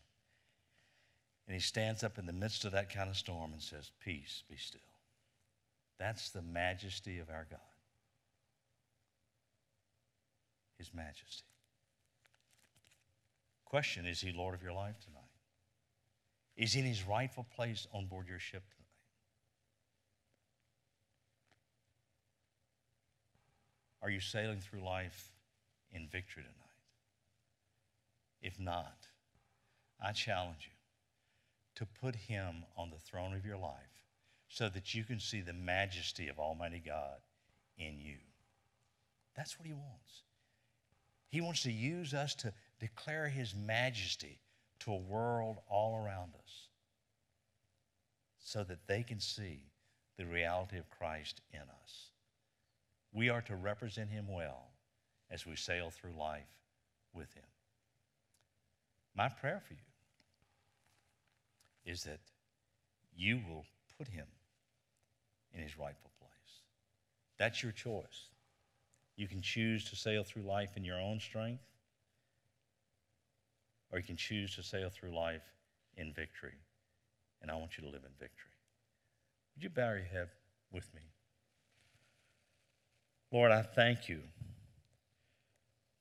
And 1.46 1.54
he 1.54 1.62
stands 1.62 2.04
up 2.04 2.18
in 2.18 2.26
the 2.26 2.34
midst 2.34 2.66
of 2.66 2.72
that 2.72 2.92
kind 2.92 3.08
of 3.08 3.18
storm 3.18 3.54
and 3.54 3.62
says, 3.62 3.92
Peace, 4.04 4.44
be 4.50 4.58
still. 4.58 4.82
That's 6.00 6.32
the 6.32 6.42
majesty 6.42 7.20
of 7.20 7.30
our 7.30 7.46
God. 7.52 7.60
His 10.80 10.92
majesty. 10.92 11.44
Question 13.72 14.06
Is 14.06 14.20
he 14.20 14.34
Lord 14.34 14.54
of 14.54 14.62
your 14.62 14.74
life 14.74 15.00
tonight? 15.00 15.22
Is 16.58 16.74
he 16.74 16.82
in 16.82 16.86
his 16.86 17.08
rightful 17.08 17.46
place 17.56 17.88
on 17.94 18.06
board 18.06 18.28
your 18.28 18.38
ship 18.38 18.64
tonight? 18.68 18.88
Are 24.02 24.10
you 24.10 24.20
sailing 24.20 24.60
through 24.60 24.84
life 24.84 25.32
in 25.90 26.10
victory 26.12 26.44
tonight? 26.44 26.58
If 28.42 28.60
not, 28.60 29.08
I 30.04 30.12
challenge 30.12 30.68
you 30.70 30.76
to 31.76 31.86
put 32.02 32.18
him 32.18 32.66
on 32.76 32.90
the 32.90 33.00
throne 33.00 33.34
of 33.34 33.46
your 33.46 33.58
life 33.58 34.04
so 34.50 34.68
that 34.68 34.94
you 34.94 35.06
can 35.06 35.22
see 35.22 35.40
the 35.40 35.54
majesty 35.54 36.28
of 36.28 36.40
Almighty 36.40 36.84
God 36.86 37.20
in 37.78 38.02
you. 38.02 38.18
That's 39.34 39.58
what 39.58 39.66
he 39.66 39.72
wants. 39.72 40.24
He 41.30 41.40
wants 41.40 41.64
to 41.64 41.72
use 41.72 42.14
us 42.14 42.36
to 42.36 42.52
declare 42.82 43.30
his 43.30 43.54
majesty 43.56 44.40
to 44.80 44.92
a 44.92 44.98
world 44.98 45.58
all 45.70 45.96
around 46.04 46.34
us 46.36 46.68
so 48.40 48.64
that 48.64 48.88
they 48.88 49.04
can 49.04 49.20
see 49.20 49.62
the 50.18 50.26
reality 50.26 50.78
of 50.78 50.90
Christ 50.90 51.42
in 51.54 51.62
us. 51.62 52.10
We 53.14 53.30
are 53.30 53.42
to 53.44 53.56
represent 53.56 54.10
him 54.10 54.26
well 54.28 54.72
as 55.30 55.46
we 55.46 55.56
sail 55.56 55.92
through 55.92 56.20
life 56.20 56.50
with 57.14 57.32
him. 57.34 57.44
My 59.16 59.30
prayer 59.30 59.62
for 59.66 59.74
you 59.74 59.80
is 61.86 62.04
that 62.04 62.20
you 63.16 63.42
will 63.48 63.66
put 63.98 64.08
him 64.08 64.26
in 65.54 65.62
his 65.62 65.78
rightful 65.78 66.12
place. 66.20 66.32
That's 67.38 67.62
your 67.62 67.74
choice. 67.74 68.30
You 69.16 69.28
can 69.28 69.42
choose 69.42 69.88
to 69.90 69.96
sail 69.96 70.24
through 70.24 70.44
life 70.44 70.78
in 70.78 70.84
your 70.84 71.00
own 71.00 71.20
strength, 71.20 71.64
or 73.92 74.00
you 74.00 74.04
can 74.04 74.16
choose 74.16 74.56
to 74.56 74.64
sail 74.64 74.90
through 74.90 75.16
life 75.16 75.44
in 75.98 76.14
victory. 76.14 76.58
And 77.42 77.52
I 77.52 77.56
want 77.56 77.78
you 77.78 77.84
to 77.84 77.90
live 77.90 78.04
in 78.04 78.12
victory. 78.20 78.52
Would 79.56 79.64
you 79.64 79.70
bow 79.70 79.94
your 79.94 80.04
head 80.04 80.30
with 80.72 80.94
me? 80.94 81.02
Lord, 83.32 83.52
I 83.52 83.62
thank 83.62 84.10
you 84.10 84.20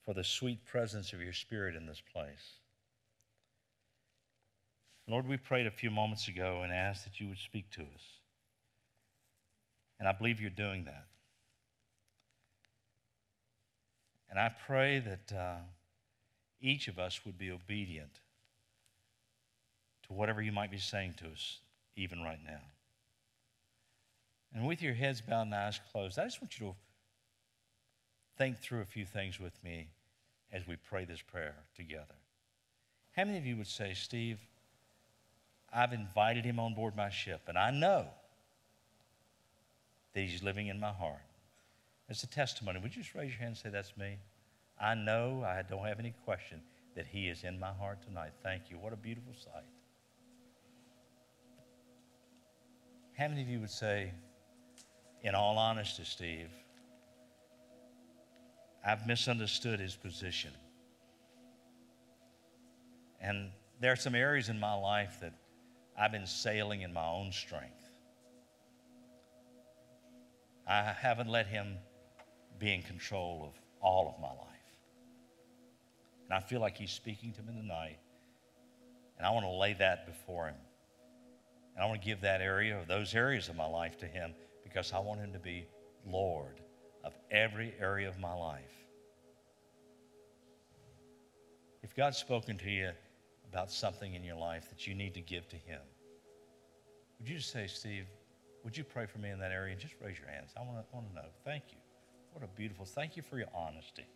for 0.05 0.15
the 0.15 0.25
sweet 0.25 0.65
presence 0.65 1.13
of 1.13 1.21
your 1.21 1.33
Spirit 1.33 1.77
in 1.77 1.87
this 1.87 2.03
place. 2.13 2.59
Lord, 5.09 5.27
we 5.27 5.37
prayed 5.37 5.67
a 5.67 5.73
few 5.73 5.91
moments 5.91 6.29
ago 6.29 6.61
and 6.63 6.73
asked 6.73 7.05
that 7.05 7.21
you 7.21 7.29
would 7.29 7.39
speak 7.39 7.71
to 7.71 7.83
us. 7.83 8.03
And 9.99 10.09
I 10.09 10.13
believe 10.13 10.41
you're 10.41 10.51
doing 10.51 10.85
that. 10.85 11.07
And 14.31 14.39
I 14.39 14.53
pray 14.67 15.01
that 15.01 15.37
uh, 15.37 15.57
each 16.61 16.89
of 16.89 16.99
us 16.99 17.21
would 17.25 17.39
be 17.39 17.51
obedient 17.51 18.21
to 20.07 20.13
whatever 20.13 20.43
you 20.43 20.53
might 20.53 20.71
be 20.71 20.79
saying 20.79 21.15
to 21.19 21.27
us, 21.27 21.59
even 21.97 22.23
right 22.23 22.41
now. 22.45 22.61
And 24.55 24.67
with 24.67 24.83
your 24.83 24.95
heads 24.95 25.21
bowed 25.21 25.43
and 25.43 25.55
eyes 25.55 25.81
closed, 25.93 26.19
I 26.19 26.25
just 26.25 26.43
want 26.43 26.59
you 26.59 26.67
to 26.67 26.75
think 28.37 28.59
through 28.59 28.81
a 28.81 28.87
few 28.87 29.05
things 29.05 29.39
with 29.39 29.63
me 29.63 29.89
as 30.53 30.67
we 30.67 30.77
pray 30.77 31.05
this 31.05 31.23
prayer 31.23 31.55
together. 31.77 32.15
How 33.17 33.25
many 33.25 33.39
of 33.39 33.47
you 33.47 33.57
would 33.57 33.67
say, 33.67 33.95
Steve, 33.95 34.39
I've 35.73 35.93
invited 35.93 36.45
him 36.45 36.59
on 36.59 36.75
board 36.75 36.97
my 36.97 37.11
ship, 37.11 37.43
and 37.47 37.57
I 37.57 37.71
know 37.71 38.07
that 40.15 40.21
he's 40.21 40.43
living 40.43 40.67
in 40.67 40.81
my 40.81 40.93
heart? 40.93 41.21
It's 42.09 42.25
a 42.25 42.27
testimony. 42.27 42.81
Would 42.81 42.97
you 42.97 43.03
just 43.03 43.15
raise 43.15 43.31
your 43.31 43.39
hand 43.39 43.51
and 43.51 43.57
say, 43.57 43.71
That's 43.71 43.97
me? 43.97 44.17
I 44.81 44.95
know, 44.95 45.45
I 45.47 45.63
don't 45.63 45.87
have 45.87 45.99
any 45.99 46.15
question 46.25 46.63
that 46.97 47.07
he 47.07 47.29
is 47.29 47.45
in 47.45 47.59
my 47.59 47.73
heart 47.73 48.03
tonight. 48.03 48.31
Thank 48.43 48.71
you. 48.71 48.79
What 48.79 48.93
a 48.93 48.97
beautiful 48.97 49.35
sight. 49.35 49.65
How 53.17 53.29
many 53.29 53.43
of 53.43 53.49
you 53.49 53.61
would 53.61 53.71
say, 53.71 54.13
in 55.23 55.35
all 55.35 55.59
honesty, 55.59 56.05
Steve, 56.05 56.51
I've 58.85 59.07
misunderstood 59.07 59.79
his 59.79 59.95
position. 59.95 60.53
And 63.21 63.51
there 63.81 63.93
are 63.93 63.97
some 63.97 64.15
areas 64.15 64.49
in 64.49 64.59
my 64.59 64.75
life 64.75 65.19
that 65.21 65.35
I've 65.99 66.13
been 66.13 66.27
sailing 66.27 66.81
in 66.81 66.93
my 66.93 67.07
own 67.07 67.33
strength. 67.33 67.75
I 70.67 70.95
haven't 70.99 71.29
let 71.29 71.47
him 71.47 71.77
be 72.59 72.73
in 72.73 72.83
control 72.83 73.45
of 73.45 73.61
all 73.83 74.09
of 74.09 74.21
my 74.21 74.29
life. 74.29 74.60
And 76.31 76.37
I 76.37 76.41
feel 76.41 76.61
like 76.61 76.77
he's 76.77 76.93
speaking 76.93 77.33
to 77.33 77.43
me 77.43 77.53
tonight. 77.61 77.99
And 79.19 79.27
I 79.27 79.31
want 79.31 79.45
to 79.45 79.51
lay 79.51 79.75
that 79.75 80.07
before 80.07 80.47
him. 80.47 80.55
And 81.75 81.83
I 81.83 81.89
want 81.89 82.01
to 82.01 82.07
give 82.07 82.21
that 82.21 82.41
area 82.41 82.79
or 82.79 82.85
those 82.85 83.17
areas 83.17 83.49
of 83.49 83.57
my 83.57 83.67
life 83.67 83.99
to 83.99 84.07
him 84.07 84.33
because 84.63 84.93
I 84.93 85.01
want 85.01 85.19
him 85.19 85.33
to 85.33 85.41
be 85.41 85.67
Lord 86.07 86.61
of 87.03 87.15
every 87.33 87.75
area 87.81 88.09
of 88.09 88.19
my 88.21 88.33
life. 88.33 88.63
If 91.83 91.97
God's 91.97 92.19
spoken 92.19 92.57
to 92.59 92.71
you 92.71 92.91
about 93.51 93.73
something 93.73 94.15
in 94.15 94.23
your 94.23 94.37
life 94.37 94.69
that 94.69 94.87
you 94.87 94.95
need 94.95 95.15
to 95.15 95.21
give 95.21 95.49
to 95.49 95.57
him, 95.57 95.81
would 97.19 97.29
you 97.29 97.39
just 97.39 97.51
say, 97.51 97.67
Steve, 97.67 98.07
would 98.63 98.77
you 98.77 98.85
pray 98.85 99.07
for 99.07 99.19
me 99.19 99.31
in 99.31 99.41
that 99.41 99.51
area? 99.51 99.73
And 99.73 99.81
just 99.81 99.95
raise 100.01 100.17
your 100.17 100.29
hands. 100.29 100.53
I 100.57 100.61
want 100.61 100.79
to, 100.79 100.85
want 100.95 101.09
to 101.09 101.15
know. 101.15 101.29
Thank 101.45 101.65
you. 101.71 101.79
What 102.33 102.45
a 102.45 102.57
beautiful, 102.57 102.85
thank 102.85 103.17
you 103.17 103.23
for 103.25 103.37
your 103.37 103.49
honesty. 103.53 104.07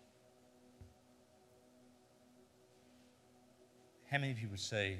How 4.14 4.20
many 4.20 4.30
of 4.30 4.38
you 4.38 4.48
would 4.50 4.60
say, 4.60 4.98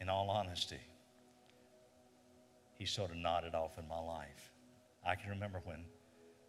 in 0.00 0.08
all 0.08 0.30
honesty, 0.30 0.80
he 2.78 2.86
sort 2.86 3.10
of 3.10 3.18
nodded 3.18 3.54
off 3.54 3.76
in 3.76 3.86
my 3.86 3.98
life. 3.98 4.52
I 5.06 5.16
can 5.16 5.28
remember 5.28 5.60
when 5.64 5.84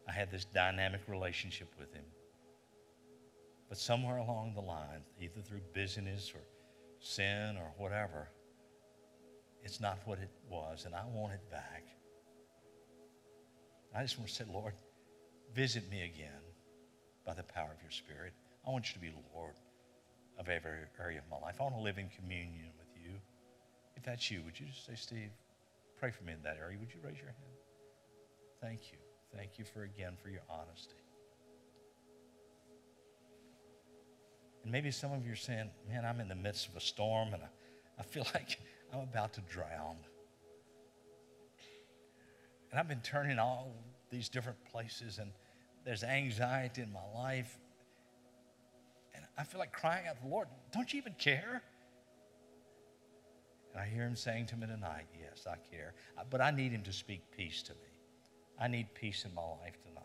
I 0.07 0.13
had 0.13 0.31
this 0.31 0.45
dynamic 0.45 1.01
relationship 1.09 1.73
with 1.77 1.93
him. 1.93 2.05
But 3.67 3.77
somewhere 3.77 4.15
along 4.15 4.53
the 4.53 4.61
line, 4.61 5.01
either 5.19 5.41
through 5.41 5.59
busyness 5.73 6.31
or 6.33 6.47
sin 7.01 7.57
or 7.57 7.73
whatever, 7.77 8.29
it's 9.61 9.81
not 9.81 9.97
what 10.05 10.19
it 10.19 10.31
was, 10.49 10.85
and 10.85 10.95
I 10.95 11.03
want 11.13 11.33
it 11.33 11.51
back. 11.51 11.83
I 13.93 14.03
just 14.03 14.17
want 14.17 14.29
to 14.29 14.35
say, 14.35 14.45
Lord, 14.49 14.73
visit 15.53 15.91
me 15.91 16.03
again 16.03 16.31
by 17.25 17.33
the 17.33 17.43
power 17.43 17.71
of 17.75 17.81
your 17.81 17.91
Spirit. 17.91 18.31
I 18.65 18.71
want 18.71 18.89
you 18.89 18.93
to 18.95 18.99
be 18.99 19.11
Lord 19.33 19.55
of 20.39 20.49
every 20.49 20.71
area 20.99 21.19
of 21.19 21.25
my 21.29 21.45
life. 21.45 21.55
I 21.59 21.63
want 21.63 21.75
to 21.75 21.81
live 21.81 21.97
in 21.97 22.09
communion 22.09 22.69
with 22.77 22.87
you. 23.03 23.11
If 23.95 24.03
that's 24.03 24.31
you, 24.31 24.41
would 24.43 24.59
you 24.59 24.65
just 24.65 24.85
say, 24.85 24.95
Steve, 24.95 25.29
Pray 26.03 26.11
for 26.11 26.25
me 26.25 26.33
in 26.33 26.43
that 26.43 26.57
area. 26.61 26.77
Would 26.77 26.93
you 26.93 26.99
raise 27.01 27.15
your 27.15 27.27
hand? 27.27 27.55
Thank 28.59 28.91
you. 28.91 28.97
Thank 29.33 29.57
you 29.57 29.63
for 29.63 29.83
again 29.83 30.17
for 30.21 30.27
your 30.27 30.41
honesty. 30.49 30.97
And 34.63 34.69
maybe 34.69 34.91
some 34.91 35.13
of 35.13 35.25
you 35.25 35.31
are 35.31 35.37
saying, 35.37 35.69
man, 35.87 36.03
I'm 36.03 36.19
in 36.19 36.27
the 36.27 36.35
midst 36.35 36.67
of 36.67 36.75
a 36.75 36.81
storm 36.81 37.33
and 37.33 37.43
I, 37.43 37.47
I 37.99 38.03
feel 38.03 38.27
like 38.33 38.59
I'm 38.93 38.99
about 38.99 39.31
to 39.35 39.41
drown. 39.49 39.95
And 42.71 42.77
I've 42.81 42.89
been 42.89 42.99
turning 42.99 43.39
all 43.39 43.73
these 44.09 44.27
different 44.27 44.57
places 44.73 45.19
and 45.19 45.31
there's 45.85 46.03
anxiety 46.03 46.81
in 46.81 46.91
my 46.91 47.21
life. 47.21 47.57
I 49.37 49.43
feel 49.43 49.59
like 49.59 49.73
crying 49.73 50.07
out 50.07 50.17
to 50.17 50.23
the 50.23 50.29
Lord, 50.29 50.47
don't 50.71 50.91
you 50.93 50.99
even 50.99 51.13
care? 51.13 51.61
And 53.71 53.81
I 53.81 53.85
hear 53.85 54.03
him 54.03 54.15
saying 54.15 54.47
to 54.47 54.55
me 54.55 54.67
tonight, 54.67 55.07
Yes, 55.19 55.47
I 55.47 55.55
care. 55.75 55.93
But 56.29 56.41
I 56.41 56.51
need 56.51 56.71
him 56.71 56.83
to 56.83 56.93
speak 56.93 57.21
peace 57.35 57.63
to 57.63 57.71
me. 57.73 57.93
I 58.59 58.67
need 58.67 58.93
peace 58.93 59.25
in 59.25 59.33
my 59.33 59.41
life 59.41 59.81
tonight. 59.81 60.03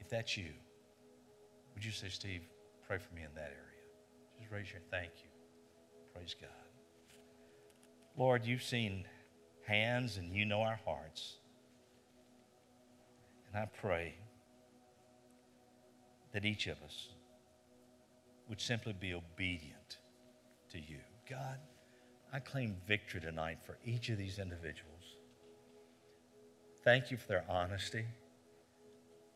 If 0.00 0.10
that's 0.10 0.36
you, 0.36 0.52
would 1.74 1.84
you 1.84 1.90
say, 1.90 2.08
Steve, 2.10 2.42
pray 2.86 2.98
for 2.98 3.14
me 3.14 3.22
in 3.22 3.34
that 3.34 3.50
area? 3.50 4.38
Just 4.38 4.50
raise 4.52 4.70
your 4.70 4.82
thank 4.90 5.10
you. 5.22 5.30
Praise 6.14 6.36
God. 6.38 6.50
Lord, 8.16 8.44
you've 8.44 8.62
seen 8.62 9.06
hands 9.66 10.18
and 10.18 10.34
you 10.34 10.44
know 10.44 10.60
our 10.60 10.78
hearts. 10.84 11.36
And 13.48 13.62
I 13.62 13.66
pray 13.80 14.14
that 16.32 16.44
each 16.44 16.66
of 16.66 16.76
us 16.82 17.08
would 18.48 18.60
simply 18.60 18.92
be 18.92 19.14
obedient 19.14 19.98
to 20.70 20.78
you. 20.78 20.98
God, 21.28 21.58
I 22.32 22.40
claim 22.40 22.76
victory 22.86 23.20
tonight 23.20 23.58
for 23.64 23.78
each 23.84 24.08
of 24.08 24.18
these 24.18 24.38
individuals. 24.38 25.16
Thank 26.82 27.10
you 27.10 27.16
for 27.16 27.28
their 27.28 27.44
honesty. 27.48 28.04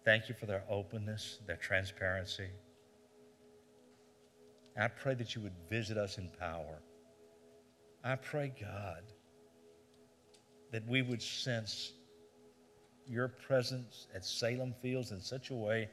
Thank 0.05 0.29
you 0.29 0.35
for 0.35 0.47
their 0.47 0.65
openness, 0.69 1.39
their 1.47 1.57
transparency. 1.57 2.49
I 4.79 4.89
pray 4.89 5.15
that 5.15 5.35
you 5.35 5.43
would 5.43 5.57
visit 5.69 5.97
us 5.97 6.19
in 6.19 6.31
power. 6.39 6.79
I 8.05 8.15
pray, 8.15 8.53
God, 8.61 9.03
that 10.71 10.87
we 10.87 11.03
would 11.03 11.23
sense 11.23 11.93
your 13.07 13.29
presence 13.29 14.07
at 14.15 14.25
Salem 14.25 14.75
Fields 14.81 15.11
in 15.11 15.21
such 15.21 15.51
a 15.51 15.55
way 15.55 15.89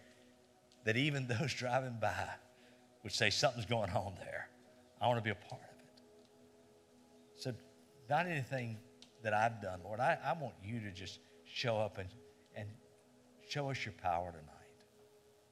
that 0.83 0.97
even 0.97 1.27
those 1.39 1.53
driving 1.53 1.97
by 1.99 2.29
would 3.05 3.13
say, 3.13 3.29
Something's 3.29 3.67
going 3.67 3.91
on 3.91 4.13
there. 4.19 4.49
I 4.99 5.07
want 5.07 5.19
to 5.19 5.23
be 5.23 5.29
a 5.29 5.35
part 5.35 5.61
of 5.61 5.77
it. 5.79 6.01
So, 7.37 7.53
not 8.09 8.25
anything 8.25 8.77
that 9.23 9.33
I've 9.33 9.61
done, 9.61 9.79
Lord. 9.83 9.99
I, 9.99 10.17
I 10.25 10.33
want 10.33 10.55
you 10.63 10.79
to 10.79 10.91
just 10.91 11.19
show 11.45 11.77
up 11.77 11.99
and, 11.99 12.09
and 12.55 12.67
show 13.47 13.69
us 13.69 13.85
your 13.85 13.93
power 14.01 14.31
tonight. 14.31 14.45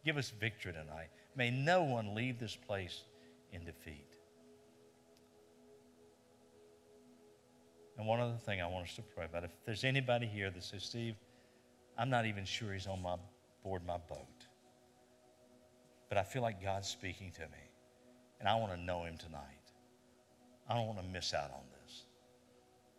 Give 0.03 0.17
us 0.17 0.31
victory 0.31 0.73
tonight. 0.73 1.09
May 1.35 1.51
no 1.51 1.83
one 1.83 2.15
leave 2.15 2.39
this 2.39 2.55
place 2.55 3.03
in 3.51 3.63
defeat. 3.63 4.15
And 7.97 8.07
one 8.07 8.19
other 8.19 8.37
thing 8.37 8.61
I 8.61 8.67
want 8.67 8.87
us 8.87 8.95
to 8.95 9.03
pray 9.03 9.25
about 9.25 9.43
if 9.43 9.51
there's 9.65 9.83
anybody 9.83 10.25
here 10.25 10.49
that 10.49 10.63
says, 10.63 10.83
Steve, 10.83 11.15
I'm 11.99 12.09
not 12.09 12.25
even 12.25 12.45
sure 12.45 12.73
he's 12.73 12.87
on 12.87 13.01
my 13.03 13.15
board 13.63 13.85
my 13.85 13.97
boat. 13.97 14.42
But 16.13 16.19
I 16.19 16.23
feel 16.23 16.43
like 16.43 16.61
God's 16.61 16.87
speaking 16.87 17.31
to 17.31 17.41
me, 17.41 17.63
and 18.39 18.47
I 18.47 18.53
want 18.53 18.71
to 18.71 18.79
know 18.79 19.03
Him 19.03 19.17
tonight. 19.17 19.41
I 20.69 20.75
don't 20.75 20.85
want 20.85 21.01
to 21.01 21.07
miss 21.07 21.33
out 21.33 21.49
on 21.49 21.63
this. 21.81 22.03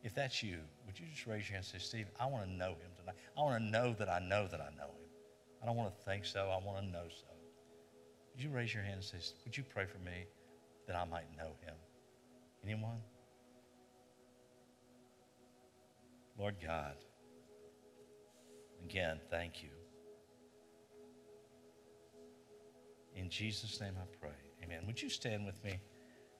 If 0.02 0.16
that's 0.16 0.42
you, 0.42 0.56
would 0.84 0.98
you 0.98 1.06
just 1.14 1.24
raise 1.24 1.48
your 1.48 1.54
hand 1.54 1.64
and 1.72 1.80
say, 1.80 1.86
Steve, 1.86 2.06
I 2.18 2.26
want 2.26 2.44
to 2.46 2.50
know 2.50 2.70
Him 2.70 2.90
tonight. 2.98 3.14
I 3.38 3.40
want 3.40 3.62
to 3.62 3.70
know 3.70 3.94
that 4.00 4.08
I 4.08 4.18
know 4.18 4.48
that 4.48 4.60
I 4.60 4.70
know 4.76 4.88
Him. 4.88 5.08
I 5.62 5.66
don't 5.66 5.76
want 5.76 5.96
to 5.96 6.04
think 6.04 6.24
so. 6.24 6.50
I 6.50 6.66
want 6.66 6.84
to 6.84 6.90
know 6.90 7.04
so. 7.08 7.26
Would 8.34 8.42
you 8.42 8.50
raise 8.50 8.74
your 8.74 8.82
hand 8.82 8.96
and 8.96 9.04
say, 9.04 9.18
Would 9.44 9.56
you 9.56 9.62
pray 9.62 9.84
for 9.86 9.98
me 9.98 10.26
that 10.88 10.96
I 10.96 11.04
might 11.04 11.36
know 11.36 11.52
Him? 11.64 11.74
Anyone? 12.64 12.98
Lord 16.36 16.56
God, 16.60 16.96
again, 18.84 19.20
thank 19.30 19.62
you. 19.62 19.83
In 23.14 23.30
Jesus' 23.30 23.80
name 23.80 23.94
I 23.96 24.06
pray. 24.20 24.30
Amen. 24.62 24.86
Would 24.86 25.00
you 25.00 25.08
stand 25.08 25.46
with 25.46 25.62
me? 25.64 25.78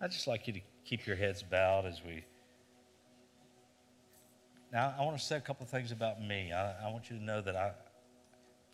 I'd 0.01 0.11
just 0.11 0.27
like 0.27 0.47
you 0.47 0.53
to 0.55 0.61
keep 0.85 1.07
your 1.07 1.17
heads 1.17 1.43
bowed 1.43 1.87
as 1.87 2.03
we. 2.05 2.25
Now, 4.73 4.95
I 4.99 5.03
want 5.05 5.17
to 5.17 5.25
say 5.25 5.37
a 5.37 5.41
couple 5.41 5.65
of 5.65 5.71
things 5.71 5.93
about 5.93 6.21
me. 6.21 6.53
I, 6.53 6.89
I 6.89 6.91
want 6.91 7.09
you 7.11 7.17
to 7.17 7.23
know 7.23 7.41
that 7.41 7.55
I, 7.55 7.73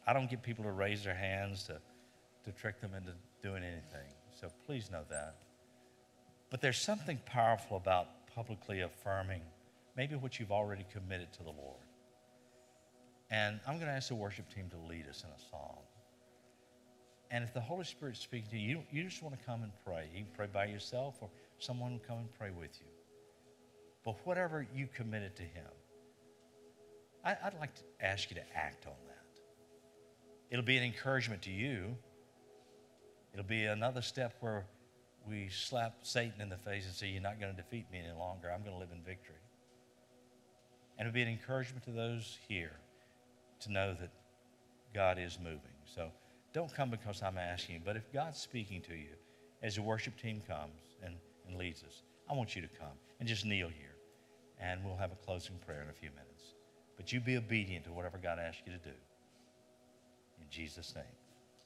I 0.06 0.12
don't 0.12 0.30
get 0.30 0.42
people 0.42 0.64
to 0.64 0.72
raise 0.72 1.04
their 1.04 1.14
hands 1.14 1.64
to, 1.64 1.78
to 2.44 2.52
trick 2.52 2.80
them 2.80 2.92
into 2.94 3.12
doing 3.42 3.62
anything. 3.62 4.08
So 4.40 4.48
please 4.66 4.90
know 4.90 5.02
that. 5.10 5.36
But 6.50 6.62
there's 6.62 6.80
something 6.80 7.20
powerful 7.26 7.76
about 7.76 8.26
publicly 8.34 8.80
affirming 8.80 9.42
maybe 9.96 10.14
what 10.16 10.40
you've 10.40 10.52
already 10.52 10.86
committed 10.92 11.32
to 11.34 11.42
the 11.42 11.50
Lord. 11.50 11.84
And 13.30 13.60
I'm 13.66 13.74
going 13.74 13.86
to 13.86 13.92
ask 13.92 14.08
the 14.08 14.14
worship 14.14 14.52
team 14.52 14.68
to 14.70 14.78
lead 14.88 15.06
us 15.08 15.22
in 15.22 15.30
a 15.30 15.50
song. 15.50 15.78
And 17.31 17.45
if 17.45 17.55
the 17.55 17.61
Holy 17.61 17.85
Spirit's 17.85 18.21
speaking 18.21 18.51
to 18.51 18.59
you, 18.59 18.83
you 18.90 19.05
just 19.05 19.23
want 19.23 19.38
to 19.38 19.45
come 19.47 19.62
and 19.62 19.73
pray. 19.85 20.09
You 20.12 20.25
can 20.25 20.33
pray 20.37 20.49
by 20.53 20.64
yourself 20.64 21.16
or 21.21 21.29
someone 21.59 21.93
will 21.93 22.01
come 22.01 22.19
and 22.19 22.35
pray 22.38 22.51
with 22.51 22.77
you. 22.81 22.88
But 24.05 24.16
whatever 24.27 24.66
you 24.75 24.88
committed 24.93 25.37
to 25.37 25.43
Him, 25.43 25.66
I, 27.25 27.37
would 27.45 27.61
like 27.61 27.75
to 27.75 27.83
ask 28.01 28.31
you 28.31 28.37
to 28.37 28.57
act 28.57 28.87
on 28.87 28.95
that. 29.07 29.40
It'll 30.51 30.64
be 30.64 30.77
an 30.77 30.83
encouragement 30.83 31.43
to 31.43 31.51
you. 31.51 31.97
It'll 33.33 33.45
be 33.45 33.66
another 33.66 34.03
step 34.03 34.35
where 34.40 34.64
we 35.29 35.49
slap 35.51 35.99
Satan 36.03 36.40
in 36.40 36.49
the 36.49 36.57
face 36.57 36.87
and 36.87 36.95
say, 36.95 37.09
You're 37.09 37.23
not 37.23 37.38
going 37.38 37.55
to 37.55 37.62
defeat 37.62 37.87
me 37.93 38.01
any 38.03 38.19
longer. 38.19 38.51
I'm 38.51 38.62
going 38.62 38.75
to 38.75 38.81
live 38.81 38.88
in 38.93 39.03
victory. 39.03 39.37
And 40.99 41.07
it'll 41.07 41.14
be 41.14 41.23
an 41.23 41.29
encouragement 41.29 41.85
to 41.85 41.93
those 41.93 42.38
here 42.49 42.73
to 43.61 43.73
know 43.73 43.95
that 44.01 44.11
God 44.95 45.19
is 45.19 45.38
moving. 45.38 45.61
So 45.95 46.11
don't 46.52 46.72
come 46.74 46.90
because 46.90 47.22
I'm 47.22 47.38
asking 47.38 47.76
you, 47.76 47.80
but 47.84 47.96
if 47.96 48.12
God's 48.12 48.38
speaking 48.38 48.80
to 48.82 48.94
you 48.94 49.14
as 49.62 49.76
the 49.76 49.82
worship 49.82 50.16
team 50.20 50.42
comes 50.46 50.96
and, 51.04 51.14
and 51.46 51.56
leads 51.56 51.84
us, 51.84 52.02
I 52.28 52.34
want 52.34 52.56
you 52.56 52.62
to 52.62 52.68
come 52.68 52.96
and 53.18 53.28
just 53.28 53.44
kneel 53.44 53.68
here. 53.68 53.96
And 54.58 54.84
we'll 54.84 54.96
have 54.96 55.12
a 55.12 55.16
closing 55.16 55.56
prayer 55.64 55.82
in 55.82 55.88
a 55.88 55.92
few 55.92 56.10
minutes. 56.10 56.54
But 56.96 57.12
you 57.12 57.20
be 57.20 57.36
obedient 57.36 57.84
to 57.86 57.92
whatever 57.92 58.18
God 58.18 58.38
asks 58.38 58.62
you 58.66 58.72
to 58.72 58.78
do. 58.78 58.94
In 60.40 60.46
Jesus' 60.50 60.94
name. 60.94 61.19